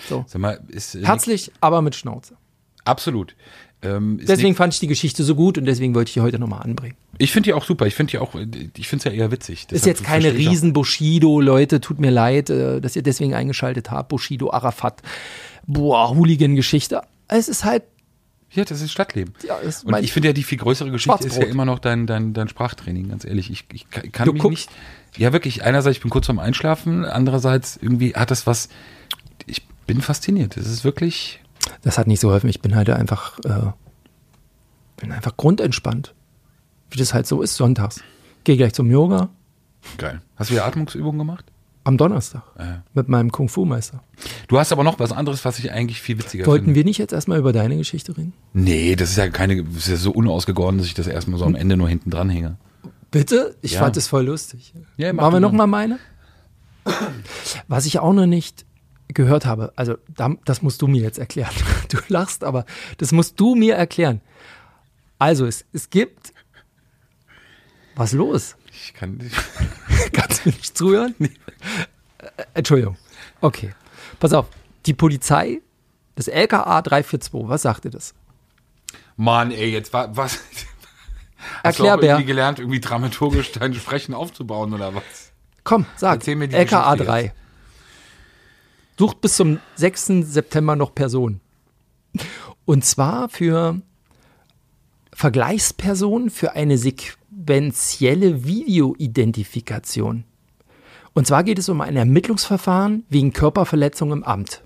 [0.09, 0.25] So.
[0.38, 2.37] Mal, ist, äh, Herzlich, aber mit Schnauze.
[2.85, 3.37] Absolut.
[3.82, 6.38] Ähm, ist Deswegen fand ich die Geschichte so gut und deswegen wollte ich die heute
[6.38, 6.94] nochmal anbringen.
[7.18, 7.86] ich finde die auch super.
[7.86, 8.34] Ich finde die auch,
[8.76, 9.62] ich finde es ja eher witzig.
[9.62, 13.90] Ist Deshalb jetzt keine riesen Bushido, Leute, tut mir leid, äh, dass ihr deswegen eingeschaltet
[13.90, 14.08] habt.
[14.10, 15.02] Bushido, Arafat,
[15.66, 17.02] boah, Hooligan-Geschichte.
[17.28, 17.82] Es ist halt,
[18.52, 19.34] Ja, das ist Stadtleben.
[19.46, 22.06] ja, es Und ich finde ja, die viel größere Geschichte ist ja immer noch dein,
[22.06, 23.50] dein, dein Sprachtraining, ganz ehrlich.
[23.50, 24.70] Ich, ich kann Du mich guckst.
[24.70, 25.18] nicht.
[25.20, 25.64] Ja, wirklich.
[25.64, 27.04] Einerseits, ich bin kurz vorm Einschlafen.
[27.04, 28.68] Andererseits, irgendwie hat das was.
[29.46, 30.56] Ich bin fasziniert.
[30.56, 31.40] Das ist wirklich.
[31.82, 32.48] Das hat nicht so geholfen.
[32.48, 33.72] Ich bin halt einfach, äh,
[34.96, 36.14] bin einfach grundentspannt.
[36.90, 38.00] Wie das halt so ist, sonntags.
[38.44, 39.28] Gehe gleich zum Yoga
[39.98, 40.20] Geil.
[40.36, 41.44] Hast du wieder Atmungsübungen gemacht?
[41.84, 42.84] am Donnerstag Ja.
[42.94, 44.04] mit meinem Kung-Fu-Meister.
[44.46, 46.76] Du hast aber noch was anderes, was ich eigentlich viel witziger Wollten finde.
[46.76, 48.32] wir nicht jetzt erstmal über deine Geschichte reden?
[48.52, 51.44] Nee, das ist ja keine, das ist ja so unausgegoren, dass ich das erstmal so
[51.44, 52.56] am Ende nur hinten dran hänge.
[53.10, 53.56] Bitte?
[53.62, 53.80] Ich Ja.
[53.80, 54.72] fand es voll lustig.
[54.96, 55.98] Ja, mach Machen wir du noch mal meine?
[57.66, 58.64] Was ich auch noch nicht
[59.14, 61.55] gehört habe, also da, das musst du mir jetzt erklären.
[61.88, 62.64] Du lachst, aber
[62.96, 64.22] das musst du mir erklären.
[65.18, 66.33] Also es, es gibt
[67.94, 68.57] was los?
[68.70, 69.18] Ich kann
[70.12, 71.14] Kannst du nicht zuhören?
[71.18, 71.29] Äh,
[72.55, 72.96] Entschuldigung.
[73.40, 73.75] Okay.
[74.18, 74.46] Pass auf.
[74.87, 75.61] Die Polizei,
[76.14, 78.14] das LKA 342, was sagte das?
[79.16, 80.40] Mann, ey, jetzt war was.
[81.62, 85.33] Hast du irgendwie gelernt, irgendwie dramaturgisch dein Sprechen aufzubauen oder was?
[85.64, 86.14] Komm, sag.
[86.14, 87.35] Erzähl mir die LKA Geschichte 3.
[89.02, 90.32] Sucht bis zum 6.
[90.32, 91.40] September noch Personen.
[92.64, 93.80] Und zwar für
[95.12, 100.22] Vergleichspersonen für eine sequentielle Videoidentifikation.
[101.14, 104.62] Und zwar geht es um ein Ermittlungsverfahren wegen Körperverletzung im Amt.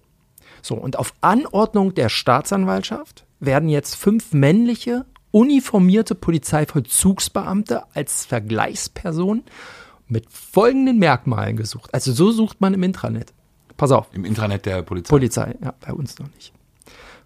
[0.61, 9.45] So, und auf Anordnung der Staatsanwaltschaft werden jetzt fünf männliche, uniformierte Polizeivollzugsbeamte als Vergleichsperson
[10.09, 11.95] mit folgenden Merkmalen gesucht.
[11.95, 13.33] Also so sucht man im Intranet.
[13.77, 14.09] Pass auf.
[14.13, 15.11] Im Intranet der Polizei.
[15.11, 16.53] Polizei, ja, bei uns noch nicht.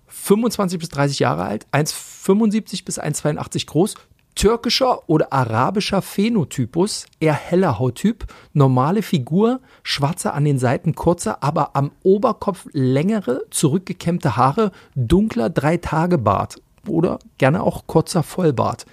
[0.09, 3.95] 25 bis 30 Jahre alt, 1,75 bis 1,82 groß,
[4.35, 11.77] türkischer oder arabischer Phänotypus, eher heller Hauttyp, normale Figur, schwarze an den Seiten kurze, aber
[11.77, 18.87] am Oberkopf längere, zurückgekämmte Haare, dunkler Drei-Tage-Bart oder gerne auch kurzer Vollbart.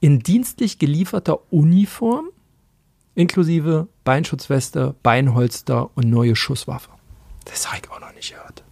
[0.00, 2.28] In dienstlich gelieferter Uniform,
[3.14, 6.90] inklusive Beinschutzweste, Beinholster und neue Schusswaffe.
[7.44, 8.62] Das habe ich auch noch nicht gehört.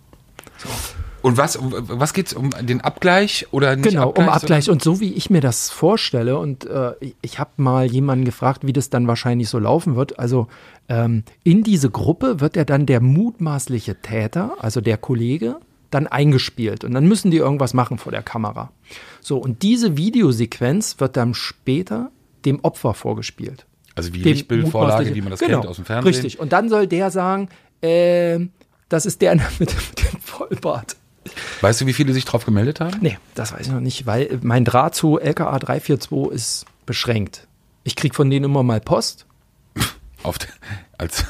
[1.23, 4.69] Und was, um, was geht's um den Abgleich oder nicht Genau, um Abgleich.
[4.69, 8.67] Und so wie ich mir das vorstelle, und äh, ich, ich habe mal jemanden gefragt,
[8.67, 10.19] wie das dann wahrscheinlich so laufen wird.
[10.19, 10.49] Also
[10.89, 15.61] ähm, in diese Gruppe wird ja dann der mutmaßliche Täter, also der Kollege,
[15.93, 16.83] dann eingespielt.
[16.83, 18.73] Und dann müssen die irgendwas machen vor der Kamera.
[19.21, 22.11] So, und diese Videosequenz wird dann später
[22.45, 23.67] dem Opfer vorgespielt.
[23.95, 26.15] Also wie Lichtbildvorlage, wie man das genau, kennt aus dem Fernsehen.
[26.15, 26.41] Richtig.
[26.41, 27.49] Und dann soll der sagen,
[27.83, 28.51] ähm,
[28.89, 30.97] das ist der mit, mit dem Vollbart.
[31.61, 32.99] Weißt du, wie viele sich drauf gemeldet haben?
[33.01, 37.47] Nee, das weiß ich noch nicht, weil mein Draht zu LKA 342 ist beschränkt.
[37.85, 39.27] Ich krieg von denen immer mal Post,
[40.23, 40.49] Auf, de-
[40.99, 41.25] als,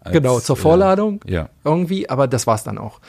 [0.00, 1.48] als, genau, zur äh, Vorladung ja.
[1.64, 3.00] irgendwie, aber das war's dann auch.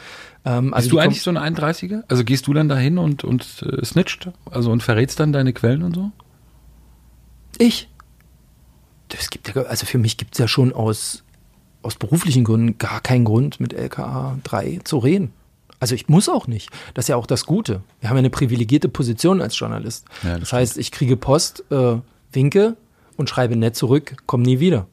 [0.46, 2.04] Ähm, also Bist du eigentlich so ein 31er?
[2.08, 4.30] Also gehst du dann dahin und, und äh, snitcht?
[4.50, 6.12] Also und verrätst dann deine Quellen und so?
[7.58, 7.90] Ich?
[9.16, 11.24] Das gibt ja, also für mich gibt es ja schon aus,
[11.82, 15.32] aus beruflichen Gründen gar keinen Grund, mit LKA 3 zu reden.
[15.80, 16.70] Also ich muss auch nicht.
[16.94, 17.82] Das ist ja auch das Gute.
[18.00, 20.06] Wir haben ja eine privilegierte Position als Journalist.
[20.24, 21.98] Ja, das das heißt, ich kriege Post, äh,
[22.32, 22.78] winke
[23.18, 24.88] und schreibe nett zurück, komm nie wieder.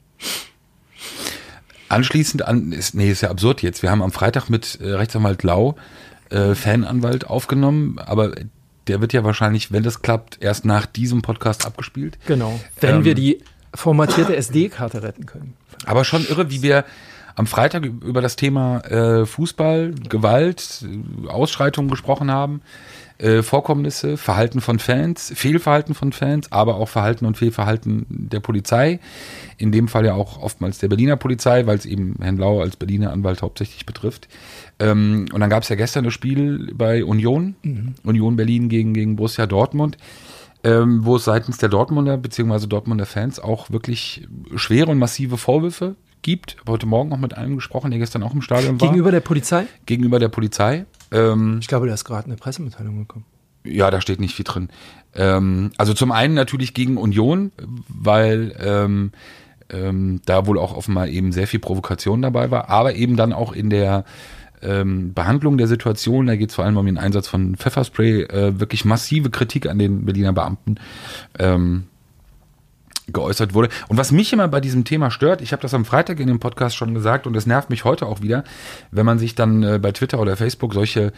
[1.88, 3.82] Anschließend an, ist, nee, ist ja absurd jetzt.
[3.82, 5.76] Wir haben am Freitag mit äh, Rechtsanwalt Lau
[6.30, 8.32] äh, Fananwalt aufgenommen, aber
[8.86, 12.18] der wird ja wahrscheinlich, wenn das klappt, erst nach diesem Podcast abgespielt.
[12.26, 12.60] Genau.
[12.80, 13.42] Wenn Ähm, wir die
[13.74, 15.54] formatierte SD-Karte retten können.
[15.86, 16.84] Aber schon irre, wie wir
[17.36, 20.84] am Freitag über das Thema äh, Fußball, Gewalt,
[21.28, 22.60] Ausschreitungen gesprochen haben,
[23.18, 28.98] äh, Vorkommnisse, Verhalten von Fans, Fehlverhalten von Fans, aber auch Verhalten und Fehlverhalten der Polizei.
[29.58, 32.76] In dem Fall ja auch oftmals der Berliner Polizei, weil es eben Herrn Lau als
[32.76, 34.28] Berliner Anwalt hauptsächlich betrifft.
[34.78, 37.54] Ähm, und dann gab es ja gestern das Spiel bei Union,
[38.04, 39.96] Union Berlin gegen, gegen Borussia Dortmund
[40.64, 42.66] ähm, wo es seitens der Dortmunder bzw.
[42.66, 46.52] Dortmunder Fans auch wirklich schwere und massive Vorwürfe gibt.
[46.52, 48.88] Ich habe heute Morgen noch mit einem gesprochen, der gestern auch im Stadion war.
[48.88, 49.66] Gegenüber der Polizei?
[49.86, 50.84] gegenüber der Polizei.
[51.12, 53.24] Ähm, Ich glaube, da ist gerade eine Pressemitteilung gekommen.
[53.64, 54.68] ja, da steht nicht viel drin.
[55.14, 57.52] Ähm, also zum einen natürlich gegen Union,
[57.88, 59.12] weil ähm,
[59.70, 63.52] ähm, da wohl auch offenbar eben sehr viel Provokation dabei war, aber eben dann auch
[63.52, 64.04] in der
[64.62, 68.60] ähm, Behandlung der Situation, da geht es vor allem um den Einsatz von Pfefferspray, äh,
[68.60, 70.76] wirklich massive Kritik an den Berliner Beamten
[71.38, 71.84] ähm,
[73.12, 73.68] geäußert wurde.
[73.88, 76.38] Und was mich immer bei diesem Thema stört, ich habe das am Freitag in dem
[76.38, 78.44] Podcast schon gesagt und es nervt mich heute auch wieder,
[78.90, 81.12] wenn man sich dann äh, bei Twitter oder Facebook solche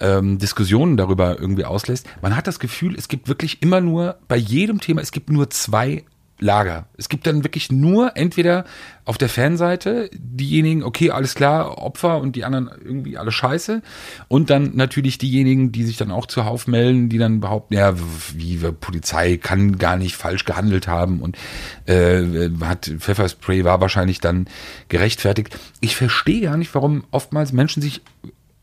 [0.00, 2.06] ähm, Diskussionen darüber irgendwie auslässt.
[2.22, 5.50] Man hat das Gefühl, es gibt wirklich immer nur bei jedem Thema, es gibt nur
[5.50, 6.04] zwei
[6.40, 6.86] Lager.
[6.96, 8.64] Es gibt dann wirklich nur entweder
[9.04, 13.82] auf der Fanseite diejenigen, okay, alles klar, Opfer und die anderen irgendwie alle scheiße.
[14.28, 17.94] Und dann natürlich diejenigen, die sich dann auch zuhauf melden, die dann behaupten, ja,
[18.34, 21.36] wie Polizei kann gar nicht falsch gehandelt haben und
[21.86, 24.46] äh, hat Pfefferspray war wahrscheinlich dann
[24.88, 25.58] gerechtfertigt.
[25.80, 28.02] Ich verstehe gar nicht, warum oftmals Menschen sich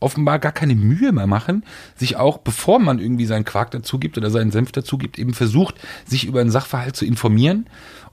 [0.00, 1.64] offenbar gar keine Mühe mehr machen,
[1.96, 5.34] sich auch, bevor man irgendwie seinen Quark dazu gibt oder seinen Senf dazu gibt, eben
[5.34, 7.66] versucht, sich über einen Sachverhalt zu informieren.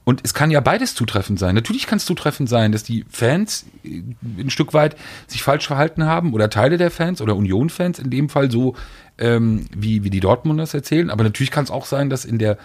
[0.04, 1.54] Und es kann ja beides zutreffend sein.
[1.54, 4.02] Natürlich kann es zutreffend sein, dass die Fans äh,
[4.38, 8.28] ein Stück weit sich falsch verhalten haben oder Teile der Fans oder Union-Fans in dem
[8.28, 8.74] Fall so,
[9.18, 11.10] ähm, wie, wie die Dortmunders erzählen.
[11.10, 12.58] Aber natürlich kann es auch sein, dass in der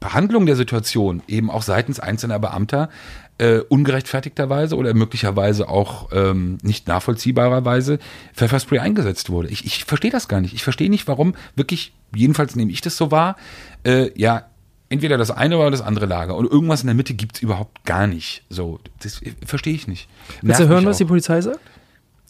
[0.00, 2.88] Behandlung der Situation eben auch seitens einzelner Beamter
[3.38, 7.98] äh, ungerechtfertigterweise oder möglicherweise auch ähm, nicht nachvollziehbarerweise
[8.34, 9.48] Pfefferspray eingesetzt wurde.
[9.48, 10.54] Ich, ich verstehe das gar nicht.
[10.54, 13.36] Ich verstehe nicht, warum wirklich, jedenfalls nehme ich das so wahr,
[13.84, 14.46] äh, ja,
[14.88, 16.36] entweder das eine oder das andere Lager.
[16.36, 18.44] Und irgendwas in der Mitte gibt's überhaupt gar nicht.
[18.48, 20.08] So, das äh, verstehe ich nicht.
[20.42, 21.08] Willst du hören, was die auch.
[21.08, 21.60] Polizei sagt?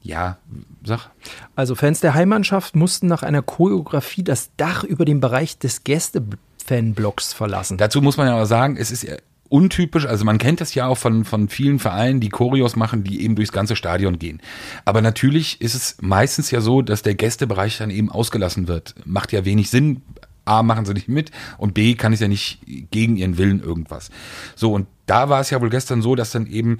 [0.03, 0.39] Ja,
[0.85, 1.11] sag.
[1.57, 7.33] Also Fans der Heimmannschaft mussten nach einer Choreografie das Dach über dem Bereich des Gäste-Fanblocks
[7.33, 7.79] verlassen.
[7.79, 9.17] Dazu muss man ja aber sagen, es ist ja
[9.49, 13.23] untypisch, also man kennt das ja auch von, von vielen Vereinen, die Choreos machen, die
[13.23, 14.41] eben durchs ganze Stadion gehen.
[14.85, 18.95] Aber natürlich ist es meistens ja so, dass der Gästebereich dann eben ausgelassen wird.
[19.05, 20.03] Macht ja wenig Sinn.
[20.45, 24.11] A, machen sie nicht mit und B, kann es ja nicht gegen ihren Willen irgendwas.
[24.57, 26.79] So, und da war es ja wohl gestern so, dass dann eben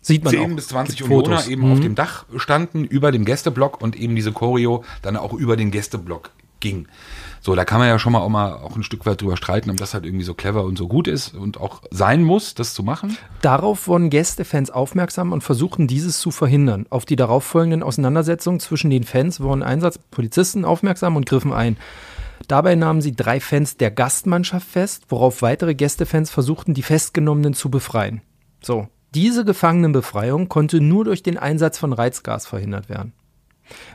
[0.00, 0.56] Sieht man 10 auch.
[0.56, 4.32] bis 20 Gibt Unioner eben auf dem Dach standen, über dem Gästeblock und eben diese
[4.32, 6.86] Choreo dann auch über den Gästeblock ging.
[7.48, 9.70] So, da kann man ja schon mal auch mal auch ein Stück weit drüber streiten,
[9.70, 12.74] ob das halt irgendwie so clever und so gut ist und auch sein muss, das
[12.74, 13.16] zu machen.
[13.40, 16.84] Darauf wurden Gästefans aufmerksam und versuchten dieses zu verhindern.
[16.90, 21.78] Auf die darauffolgenden Auseinandersetzungen zwischen den Fans wurden Einsatzpolizisten aufmerksam und griffen ein.
[22.48, 27.70] Dabei nahmen sie drei Fans der Gastmannschaft fest, worauf weitere Gästefans versuchten, die Festgenommenen zu
[27.70, 28.20] befreien.
[28.60, 33.14] So, diese Gefangenenbefreiung konnte nur durch den Einsatz von Reizgas verhindert werden.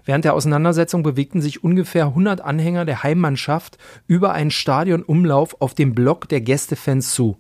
[0.06, 5.96] Während der Auseinandersetzung bewegten sich ungefähr 100 Anhänger der Heimmannschaft über einen Stadionumlauf auf den
[5.96, 7.38] Block der Gästefans zu.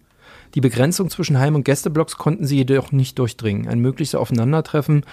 [0.55, 3.67] Die Begrenzung zwischen Heim- und Gästeblocks konnten sie jedoch nicht durchdringen.
[3.67, 5.03] Ein mögliches Aufeinandertreffen,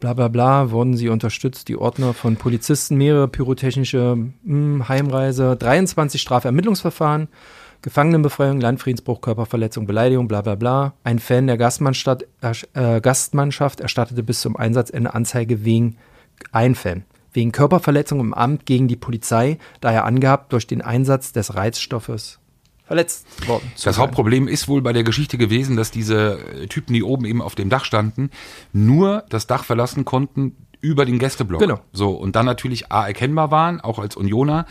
[0.00, 1.68] bla bla bla, wurden sie unterstützt.
[1.68, 7.28] Die Ordner von Polizisten, mehrere pyrotechnische mh, Heimreise, 23 Strafermittlungsverfahren,
[7.82, 10.94] Gefangenenbefreiung, Landfriedensbruch, Körperverletzung, Beleidigung, bla bla bla.
[11.04, 12.24] Ein Fan der Gastmannschaft,
[12.74, 15.96] äh, Gastmannschaft erstattete bis zum Einsatzende Anzeige wegen
[16.52, 21.32] ein Fan wegen Körperverletzung im Amt gegen die Polizei, da er angehabt durch den Einsatz
[21.32, 22.40] des Reizstoffes
[22.84, 23.70] verletzt worden.
[23.74, 23.96] Das sein.
[23.98, 27.54] Hauptproblem ist wohl bei der Geschichte gewesen, dass diese äh, Typen, die oben eben auf
[27.54, 28.30] dem Dach standen,
[28.72, 31.60] nur das Dach verlassen konnten über den Gästeblock.
[31.60, 31.80] Genau.
[31.92, 34.64] So, und dann natürlich A, erkennbar waren, auch als Unioner.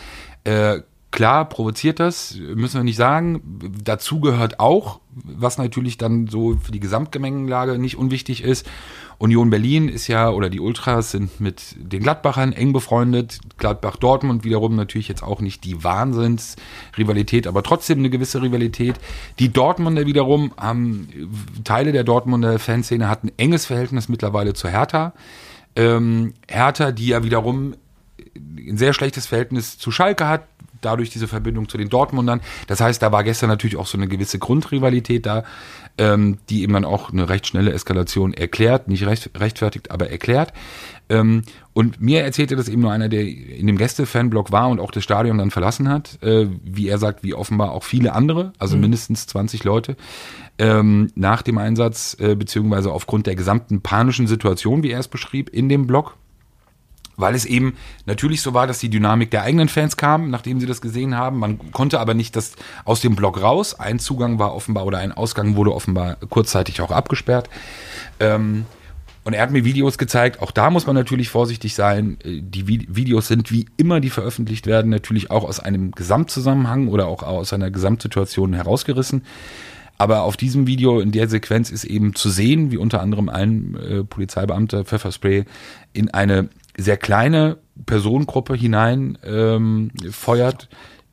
[0.45, 3.59] Äh, klar, provoziert das, müssen wir nicht sagen.
[3.83, 8.67] Dazu gehört auch, was natürlich dann so für die Gesamtgemengenlage nicht unwichtig ist.
[9.19, 13.39] Union Berlin ist ja, oder die Ultras sind mit den Gladbachern eng befreundet.
[13.57, 18.95] Gladbach-Dortmund wiederum natürlich jetzt auch nicht die Wahnsinns-Rivalität, aber trotzdem eine gewisse Rivalität.
[19.39, 21.07] Die Dortmunder wiederum haben,
[21.63, 25.13] Teile der Dortmunder Fanszene hatten enges Verhältnis mittlerweile zu Hertha.
[25.75, 27.75] Ähm, Hertha, die ja wiederum
[28.35, 30.43] ein sehr schlechtes Verhältnis zu Schalke hat,
[30.81, 32.41] dadurch diese Verbindung zu den Dortmundern.
[32.67, 35.43] Das heißt, da war gestern natürlich auch so eine gewisse Grundrivalität da,
[35.97, 40.53] ähm, die eben dann auch eine recht schnelle Eskalation erklärt, nicht recht, rechtfertigt, aber erklärt.
[41.09, 44.91] Ähm, und mir erzählte das eben nur einer, der in dem Gäste-Fanblock war und auch
[44.91, 48.77] das Stadion dann verlassen hat, äh, wie er sagt, wie offenbar auch viele andere, also
[48.77, 49.95] mindestens 20 Leute,
[50.57, 55.49] ähm, nach dem Einsatz, äh, beziehungsweise aufgrund der gesamten panischen Situation, wie er es beschrieb,
[55.49, 56.17] in dem Block
[57.17, 57.75] weil es eben
[58.05, 61.39] natürlich so war, dass die Dynamik der eigenen Fans kam, nachdem sie das gesehen haben.
[61.39, 62.53] Man konnte aber nicht das
[62.85, 63.77] aus dem Block raus.
[63.79, 67.49] Ein Zugang war offenbar oder ein Ausgang wurde offenbar kurzzeitig auch abgesperrt.
[68.19, 68.65] Ähm,
[69.23, 70.41] und er hat mir Videos gezeigt.
[70.41, 72.17] Auch da muss man natürlich vorsichtig sein.
[72.23, 76.87] Äh, Die Vi- Videos sind wie immer, die veröffentlicht werden, natürlich auch aus einem Gesamtzusammenhang
[76.87, 79.23] oder auch aus einer Gesamtsituation herausgerissen.
[79.97, 83.75] Aber auf diesem Video in der Sequenz ist eben zu sehen, wie unter anderem ein
[83.75, 85.45] äh, Polizeibeamter Pfefferspray
[85.91, 90.69] in eine sehr kleine Personengruppe hinein ähm, feuert,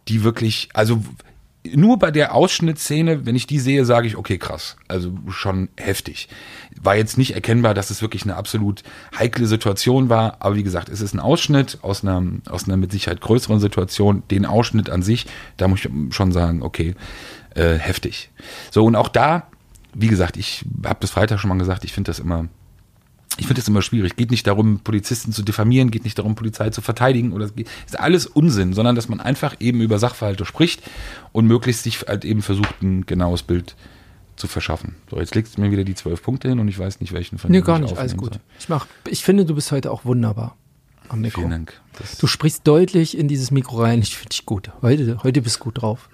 [0.09, 1.03] die wirklich, also
[1.73, 6.29] nur bei der Ausschnittszene, wenn ich die sehe, sage ich, okay, krass, also schon heftig.
[6.81, 8.83] War jetzt nicht erkennbar, dass es wirklich eine absolut
[9.19, 12.93] heikle Situation war, aber wie gesagt, es ist ein Ausschnitt aus einer, aus einer mit
[12.93, 14.23] Sicherheit größeren Situation.
[14.31, 16.95] Den Ausschnitt an sich, da muss ich schon sagen, okay,
[17.55, 18.31] äh, heftig.
[18.71, 19.47] So, und auch da,
[19.95, 22.49] wie gesagt, ich habe das Freitag schon mal gesagt, ich finde das immer
[23.37, 24.17] ich finde das immer schwierig.
[24.17, 27.51] Geht nicht darum, Polizisten zu diffamieren, geht nicht darum, Polizei zu verteidigen oder
[27.87, 30.83] ist alles Unsinn, sondern dass man einfach eben über Sachverhalte spricht
[31.33, 33.75] und möglichst sich halt eben versucht, ein genaues Bild
[34.37, 34.97] zu verschaffen.
[35.11, 37.39] So, jetzt legst du mir wieder die zwölf Punkte hin und ich weiß nicht, welchen
[37.39, 38.39] von Nee, gar ich nicht, alles gut.
[38.59, 40.57] Ich, mach, ich finde, du bist heute auch wunderbar
[41.09, 41.19] am soll.
[41.21, 41.41] Mikro.
[41.41, 41.81] Vielen Dank.
[41.99, 44.01] Das, Du sprichst deutlich in dieses Mikro rein.
[44.03, 44.71] Ich finde dich gut.
[44.83, 46.09] Heute, heute bist du gut drauf.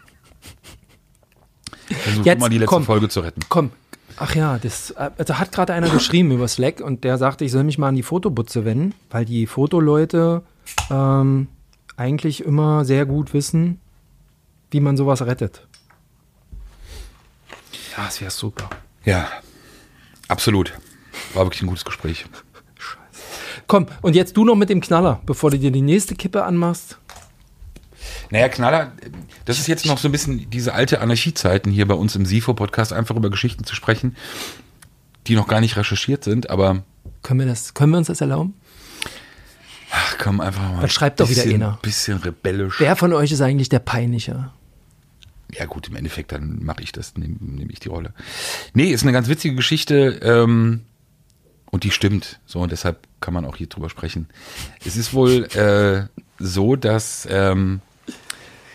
[1.89, 2.85] versuch Jetzt, mal die letzte komm.
[2.85, 3.41] Folge zu retten.
[3.49, 3.71] Komm.
[4.17, 7.53] Ach ja, das äh, da hat gerade einer geschrieben über Slack und der sagte, ich
[7.53, 10.43] soll mich mal an die Fotobutze wenden, weil die Fotoleute
[10.91, 11.49] ähm,
[11.97, 13.81] eigentlich immer sehr gut wissen,
[14.71, 15.67] wie man sowas rettet.
[17.97, 18.71] Ja, das wäre super.
[19.05, 19.29] Ja,
[20.29, 20.73] absolut.
[21.35, 22.25] War wirklich ein gutes Gespräch.
[23.67, 26.99] Komm, und jetzt du noch mit dem Knaller, bevor du dir die nächste Kippe anmachst.
[28.31, 28.93] Naja, Knaller,
[29.45, 32.93] das ist jetzt noch so ein bisschen diese alte Anarchiezeiten hier bei uns im SIFO-Podcast,
[32.93, 34.17] einfach über Geschichten zu sprechen,
[35.27, 36.83] die noch gar nicht recherchiert sind, aber
[37.23, 38.55] Können wir, das, können wir uns das erlauben?
[39.93, 40.81] ach komm, einfach mal.
[40.81, 41.79] Dann schreibt doch wieder einer.
[41.83, 42.77] Bisschen rebellisch.
[42.79, 44.51] Wer von euch ist eigentlich der Peinliche?
[45.53, 48.15] Ja gut, im Endeffekt, dann mache ich das, nehme nehm ich die Rolle.
[48.73, 50.83] Nee, ist eine ganz witzige Geschichte ähm,
[51.73, 52.39] und die stimmt.
[52.47, 54.29] So, und deshalb kann man auch hier drüber sprechen.
[54.85, 56.07] Es ist wohl äh,
[56.39, 57.81] so, dass ähm,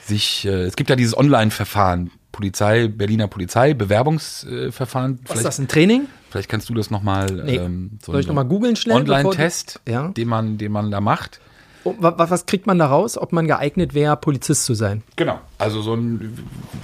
[0.05, 5.19] sich, äh, es gibt ja dieses Online-Verfahren, Polizei, Berliner Polizei, Bewerbungsverfahren.
[5.27, 6.07] Was ist das, ein Training?
[6.29, 7.31] Vielleicht kannst du das nochmal.
[7.31, 7.55] Nee.
[7.57, 10.09] Ähm, so Soll ich ein noch mal googeln schnell, Online-Test, Ja.
[10.09, 11.39] den, man, den man da macht.
[11.85, 15.03] Oh, wa- wa- was kriegt man da raus, ob man geeignet wäre, Polizist zu sein?
[15.15, 16.37] Genau, also so ein,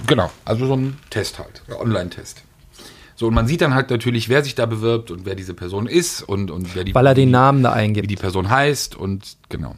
[0.06, 2.42] genau, also so ein Test halt, Online-Test.
[3.16, 5.86] So, und man sieht dann halt natürlich, wer sich da bewirbt und wer diese Person
[5.86, 8.10] ist und, und wer die, Weil er den wie, Namen da wie eingibt.
[8.10, 9.74] die Person heißt und genau.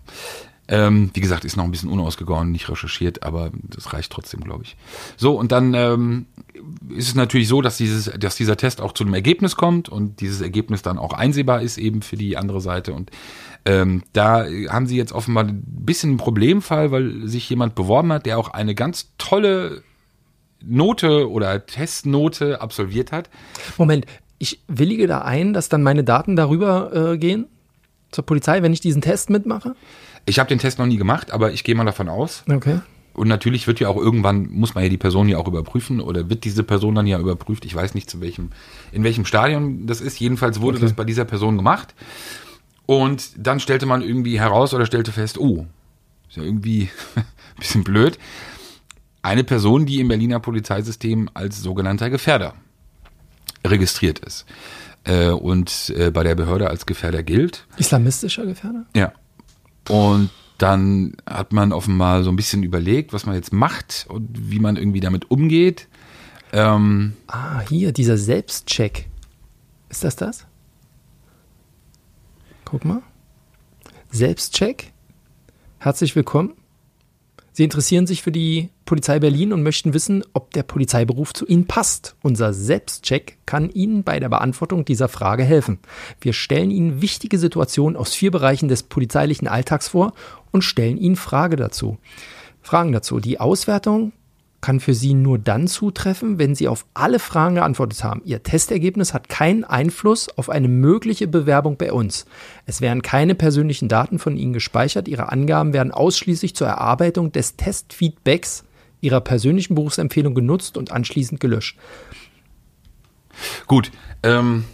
[0.66, 4.64] Ähm, wie gesagt, ist noch ein bisschen unausgegoren, nicht recherchiert, aber das reicht trotzdem, glaube
[4.64, 4.76] ich.
[5.16, 6.26] So, und dann ähm,
[6.88, 10.20] ist es natürlich so, dass, dieses, dass dieser Test auch zu einem Ergebnis kommt und
[10.20, 12.94] dieses Ergebnis dann auch einsehbar ist eben für die andere Seite.
[12.94, 13.10] Und
[13.66, 18.24] ähm, da haben sie jetzt offenbar ein bisschen einen Problemfall, weil sich jemand beworben hat,
[18.24, 19.82] der auch eine ganz tolle
[20.62, 23.28] Note oder Testnote absolviert hat.
[23.76, 24.06] Moment,
[24.38, 27.46] ich willige da ein, dass dann meine Daten darüber äh, gehen
[28.10, 29.74] zur Polizei, wenn ich diesen Test mitmache?
[30.26, 32.44] Ich habe den Test noch nie gemacht, aber ich gehe mal davon aus.
[32.50, 32.80] Okay.
[33.12, 36.28] Und natürlich wird ja auch irgendwann, muss man ja die Person ja auch überprüfen oder
[36.30, 37.64] wird diese Person dann ja überprüft.
[37.64, 38.50] Ich weiß nicht, zu welchem,
[38.90, 40.18] in welchem Stadion das ist.
[40.18, 40.86] Jedenfalls wurde Okay.
[40.86, 41.94] das bei dieser Person gemacht.
[42.86, 45.66] Und dann stellte man irgendwie heraus oder stellte fest, oh,
[46.28, 47.24] ist ja irgendwie ein
[47.58, 48.18] bisschen blöd.
[49.22, 52.54] Eine Person, die im Berliner Polizeisystem als sogenannter Gefährder
[53.66, 54.44] registriert ist
[55.04, 57.66] äh, und äh, bei der Behörde als Gefährder gilt.
[57.78, 58.84] Islamistischer Gefährder?
[58.94, 59.12] Ja.
[59.88, 64.60] Und dann hat man offenbar so ein bisschen überlegt, was man jetzt macht und wie
[64.60, 65.88] man irgendwie damit umgeht.
[66.52, 69.08] Ähm, Ah, hier, dieser Selbstcheck.
[69.88, 70.46] Ist das das?
[72.64, 73.02] Guck mal.
[74.10, 74.92] Selbstcheck.
[75.78, 76.54] Herzlich willkommen.
[77.56, 81.68] Sie interessieren sich für die Polizei Berlin und möchten wissen, ob der Polizeiberuf zu Ihnen
[81.68, 82.16] passt.
[82.20, 85.78] Unser Selbstcheck kann Ihnen bei der Beantwortung dieser Frage helfen.
[86.20, 90.14] Wir stellen Ihnen wichtige Situationen aus vier Bereichen des polizeilichen Alltags vor
[90.50, 91.98] und stellen Ihnen Frage dazu.
[92.60, 93.20] Fragen dazu.
[93.20, 94.10] Die Auswertung
[94.64, 98.22] kann für Sie nur dann zutreffen, wenn Sie auf alle Fragen geantwortet haben.
[98.24, 102.24] Ihr Testergebnis hat keinen Einfluss auf eine mögliche Bewerbung bei uns.
[102.64, 105.06] Es werden keine persönlichen Daten von Ihnen gespeichert.
[105.06, 108.64] Ihre Angaben werden ausschließlich zur Erarbeitung des Testfeedbacks
[109.02, 111.78] Ihrer persönlichen Berufsempfehlung genutzt und anschließend gelöscht.
[113.66, 114.64] gut, ähm,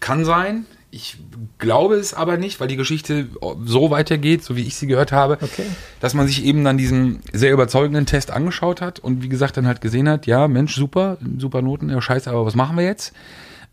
[0.00, 0.66] kann sein.
[0.90, 1.18] Ich
[1.58, 3.26] glaube es aber nicht, weil die Geschichte
[3.64, 5.66] so weitergeht, so wie ich sie gehört habe, Okay.
[6.00, 9.66] dass man sich eben dann diesen sehr überzeugenden Test angeschaut hat und wie gesagt dann
[9.66, 13.12] halt gesehen hat, ja, Mensch, super, super Noten, ja scheiße, aber was machen wir jetzt?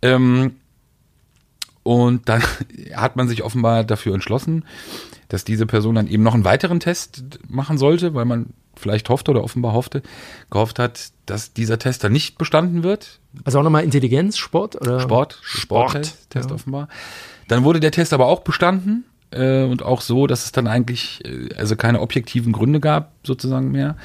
[0.01, 0.55] Ähm,
[1.83, 2.41] und dann
[2.95, 4.65] hat man sich offenbar dafür entschlossen,
[5.33, 9.31] dass diese Person dann eben noch einen weiteren Test machen sollte, weil man vielleicht hoffte
[9.31, 10.03] oder offenbar hoffte,
[10.51, 13.19] gehofft hat, dass dieser Test dann nicht bestanden wird.
[13.43, 15.89] Also auch nochmal Intelligenz, Sport oder Sport, Sport.
[15.89, 16.55] Sporttest Test ja.
[16.55, 16.87] offenbar.
[17.47, 21.25] Dann wurde der Test aber auch bestanden äh, und auch so, dass es dann eigentlich
[21.25, 23.97] äh, also keine objektiven Gründe gab sozusagen mehr.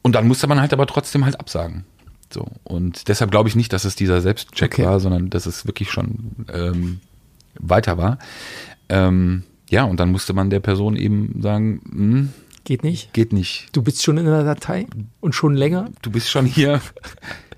[0.00, 1.84] Und dann musste man halt aber trotzdem halt absagen.
[2.32, 4.86] So und deshalb glaube ich nicht, dass es dieser Selbstcheck Okay.
[4.86, 7.00] war, sondern dass es wirklich schon ähm,
[7.58, 8.18] weiter war.
[8.88, 12.28] Ähm, ja, und dann musste man der Person eben sagen, hm,
[12.64, 13.12] Geht nicht.
[13.12, 13.68] geht nicht.
[13.72, 14.86] Du bist schon in der Datei
[15.20, 15.90] und schon länger.
[16.02, 16.80] Du bist schon hier.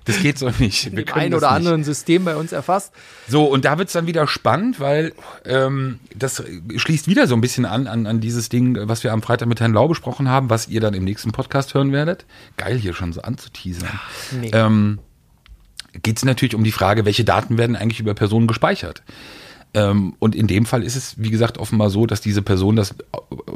[0.05, 0.91] Das geht so nicht.
[0.91, 2.93] Wir Im können ein oder anderen System bei uns erfasst.
[3.27, 5.13] So, und da wird's dann wieder spannend, weil
[5.45, 6.43] ähm, das
[6.75, 9.59] schließt wieder so ein bisschen an, an an dieses Ding, was wir am Freitag mit
[9.59, 12.25] Herrn Lau besprochen haben, was ihr dann im nächsten Podcast hören werdet.
[12.57, 13.99] Geil, hier schon so anzuteasern.
[14.41, 14.49] nee.
[14.51, 14.99] Ähm,
[16.01, 19.03] geht's natürlich um die Frage, welche Daten werden eigentlich über Personen gespeichert?
[19.73, 22.95] Ähm, und in dem Fall ist es, wie gesagt, offenbar so, dass diese Person das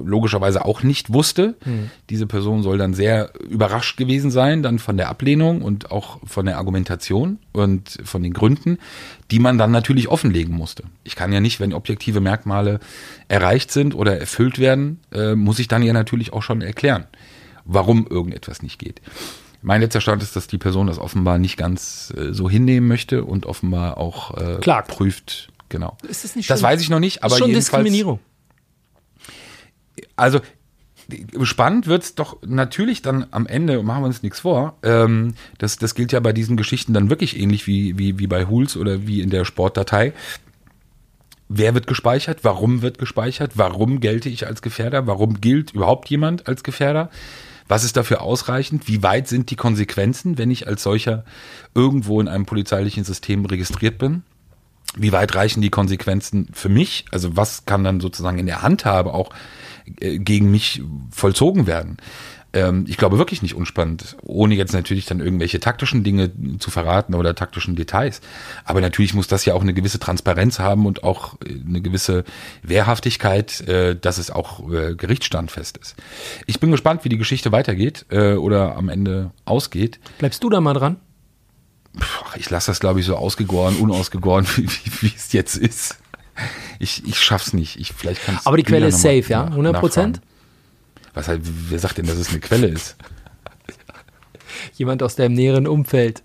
[0.04, 1.56] logischerweise auch nicht wusste.
[2.10, 6.46] Diese Person soll dann sehr überrascht gewesen sein, dann von der Ablehnung und auch von
[6.46, 8.78] der Argumentation und von den Gründen,
[9.32, 10.84] die man dann natürlich offenlegen musste.
[11.04, 12.80] Ich kann ja nicht, wenn objektive Merkmale
[13.28, 17.06] erreicht sind oder erfüllt werden, äh, muss ich dann ja natürlich auch schon erklären,
[17.66, 19.02] warum irgendetwas nicht geht.
[19.64, 23.24] Mein letzter Stand ist, dass die Person das offenbar nicht ganz äh, so hinnehmen möchte
[23.24, 24.58] und offenbar auch äh,
[24.90, 25.53] prüft.
[25.74, 25.98] Genau.
[26.08, 28.20] Ist das nicht Das schon- weiß ich noch nicht, aber ist schon jedenfalls, Diskriminierung.
[30.16, 30.40] also
[31.42, 35.96] spannend wird's doch natürlich dann am Ende, machen wir uns nichts vor, ähm, das, das
[35.96, 39.22] gilt ja bei diesen Geschichten dann wirklich ähnlich wie, wie, wie bei Hools oder wie
[39.22, 40.14] in der Sportdatei.
[41.50, 42.44] Wer wird gespeichert?
[42.44, 43.54] Warum wird gespeichert?
[43.56, 45.08] Warum gelte ich als Gefährder?
[45.08, 47.10] Warum gilt überhaupt jemand als Gefährder?
[47.68, 48.88] Was ist dafür ausreichend?
[48.88, 51.26] Wie weit sind die Konsequenzen, wenn ich als solcher
[51.74, 54.22] irgendwo in einem polizeilichen System registriert bin?
[54.96, 57.06] Wie weit reichen die Konsequenzen für mich?
[57.12, 59.30] Also was kann dann sozusagen in der Handhabe auch
[60.00, 61.98] äh, gegen mich vollzogen werden?
[62.54, 67.16] Ähm, ich glaube wirklich nicht unspannend, ohne jetzt natürlich dann irgendwelche taktischen Dinge zu verraten
[67.16, 68.22] oder taktischen Details.
[68.64, 72.24] Aber natürlich muss das ja auch eine gewisse Transparenz haben und auch äh, eine gewisse
[72.62, 75.96] Wehrhaftigkeit, äh, dass es auch äh, gerichtsstandfest ist.
[76.46, 80.00] Ich bin gespannt, wie die Geschichte weitergeht äh, oder am Ende ausgeht.
[80.20, 80.98] Bleibst du da mal dran?
[82.36, 84.68] Ich lasse das, glaube ich, so ausgegoren, unausgegoren, wie,
[85.02, 85.98] wie, es jetzt ist.
[86.80, 87.80] Ich, ich schaff's nicht.
[87.80, 89.44] Ich, vielleicht kann's Aber die Quelle ist safe, ja?
[89.44, 90.22] nach- 100 Prozent?
[91.14, 92.96] Was halt, wer sagt denn, dass es eine Quelle ist?
[94.74, 96.24] Jemand aus deinem näheren Umfeld.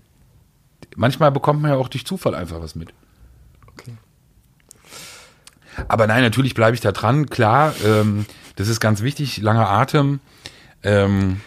[0.95, 2.89] Manchmal bekommt man ja auch durch Zufall einfach was mit.
[3.67, 3.93] Okay.
[5.87, 7.27] Aber nein, natürlich bleibe ich da dran.
[7.27, 9.37] Klar, ähm, das ist ganz wichtig.
[9.37, 10.19] Langer Atem.
[10.83, 11.41] Ähm.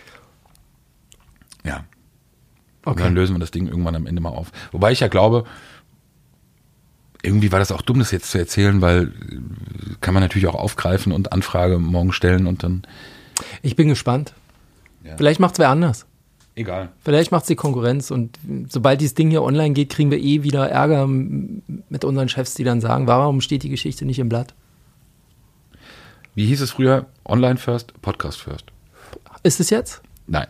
[2.84, 3.02] Und Okay.
[3.04, 4.50] dann lösen wir das Ding irgendwann am Ende mal auf.
[4.72, 5.44] Wobei ich ja glaube,
[7.22, 10.56] irgendwie war das auch dumm, das jetzt zu erzählen, weil äh, kann man natürlich auch
[10.56, 12.82] aufgreifen und Anfrage morgen stellen und dann
[13.62, 14.34] Ich bin gespannt.
[15.04, 15.16] Ja.
[15.16, 16.06] Vielleicht macht's wer anders.
[16.56, 16.90] egal.
[17.04, 20.68] Vielleicht macht's die Konkurrenz und sobald dieses Ding hier online geht, kriegen wir eh wieder
[20.68, 24.54] Ärger mit unseren Chefs, die dann sagen, warum steht die Geschichte nicht im Blatt?
[26.34, 27.06] Wie hieß es früher?
[27.24, 28.64] Online first, Podcast first.
[29.44, 30.02] Ist es jetzt?
[30.26, 30.48] Nein.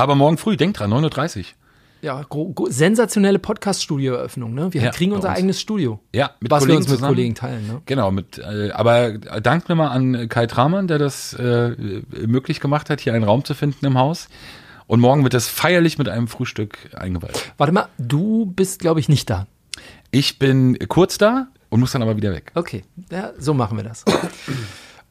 [0.00, 1.44] Aber morgen früh, denk dran, 9.30 Uhr.
[2.00, 2.24] Ja,
[2.70, 4.54] sensationelle Podcast-Studio-Eröffnung.
[4.54, 4.72] Ne?
[4.72, 5.36] Wir Ja, kriegen unser uns.
[5.36, 6.00] eigenes Studio.
[6.14, 7.14] Ja, mit was wir Kollegen uns mit zusammen.
[7.14, 7.66] Kollegen teilen.
[7.66, 7.82] Ne?
[7.84, 11.72] Genau, mit, äh, aber Dank nochmal an Kai Tramann, der das äh,
[12.26, 14.30] möglich gemacht hat, hier einen Raum zu finden im Haus.
[14.86, 17.52] Und morgen wird das feierlich mit einem Frühstück eingeweiht.
[17.58, 19.46] Warte mal, du bist, glaube ich, nicht da.
[20.10, 22.52] Ich bin kurz da und muss dann aber wieder weg.
[22.54, 24.06] Okay, ja, so machen wir das.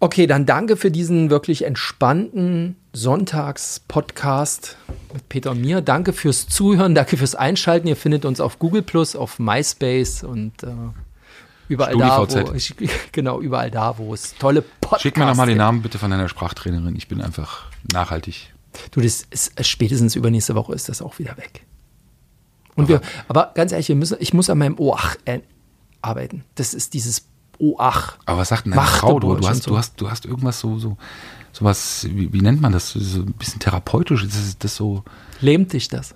[0.02, 4.78] Okay, dann danke für diesen wirklich entspannten Sonntags-Podcast
[5.14, 5.82] mit Peter und mir.
[5.82, 7.86] Danke fürs Zuhören, danke fürs Einschalten.
[7.86, 10.68] Ihr findet uns auf Google Plus, auf MySpace und äh,
[11.68, 12.50] überall da, StudiVZ.
[12.50, 12.76] wo ich,
[13.12, 15.58] genau überall da, wo es tolle Podcasts Schick mir nochmal den.
[15.58, 16.96] Namen bitte von deiner Sprachtrainerin.
[16.96, 18.54] Ich bin einfach nachhaltig.
[18.92, 21.66] Du, das ist spätestens übernächste Woche ist das auch wieder weg.
[22.76, 25.40] Und wir, aber ganz ehrlich, wir müssen, ich muss an meinem OAch äh,
[26.02, 26.46] arbeiten.
[26.56, 27.26] Das ist dieses
[27.60, 28.18] OAch.
[28.26, 29.20] Aber was sagt denn deine Frau?
[29.20, 29.72] Du, du, hast, so.
[29.72, 30.98] du, hast, du hast irgendwas so, so,
[31.52, 32.92] sowas, wie, wie nennt man das?
[32.92, 34.24] So ein bisschen therapeutisch.
[34.24, 35.04] Ist das, das so
[35.42, 36.16] Lähmt dich das?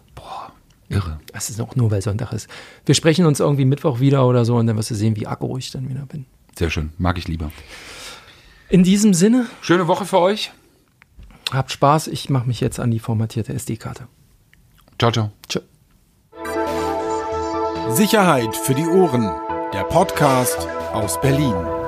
[0.90, 1.20] irre?
[1.32, 2.48] Das ist auch nur, weil Sonntag ist.
[2.86, 5.58] Wir sprechen uns irgendwie Mittwoch wieder oder so und dann wirst du sehen, wie aggro
[5.58, 6.26] ich dann wieder bin.
[6.58, 6.92] Sehr schön.
[6.98, 7.52] Mag ich lieber.
[8.70, 10.52] In diesem Sinne, Schöne Woche für euch.
[11.52, 12.08] habt Spaß.
[12.08, 14.08] Ich mache mich jetzt an die formatierte SD-Karte.
[15.00, 15.32] Ciao, ciao.
[15.50, 15.60] Tschö.
[17.90, 19.30] Sicherheit für die Ohren.
[19.74, 21.83] Der Podcast aus Berlin.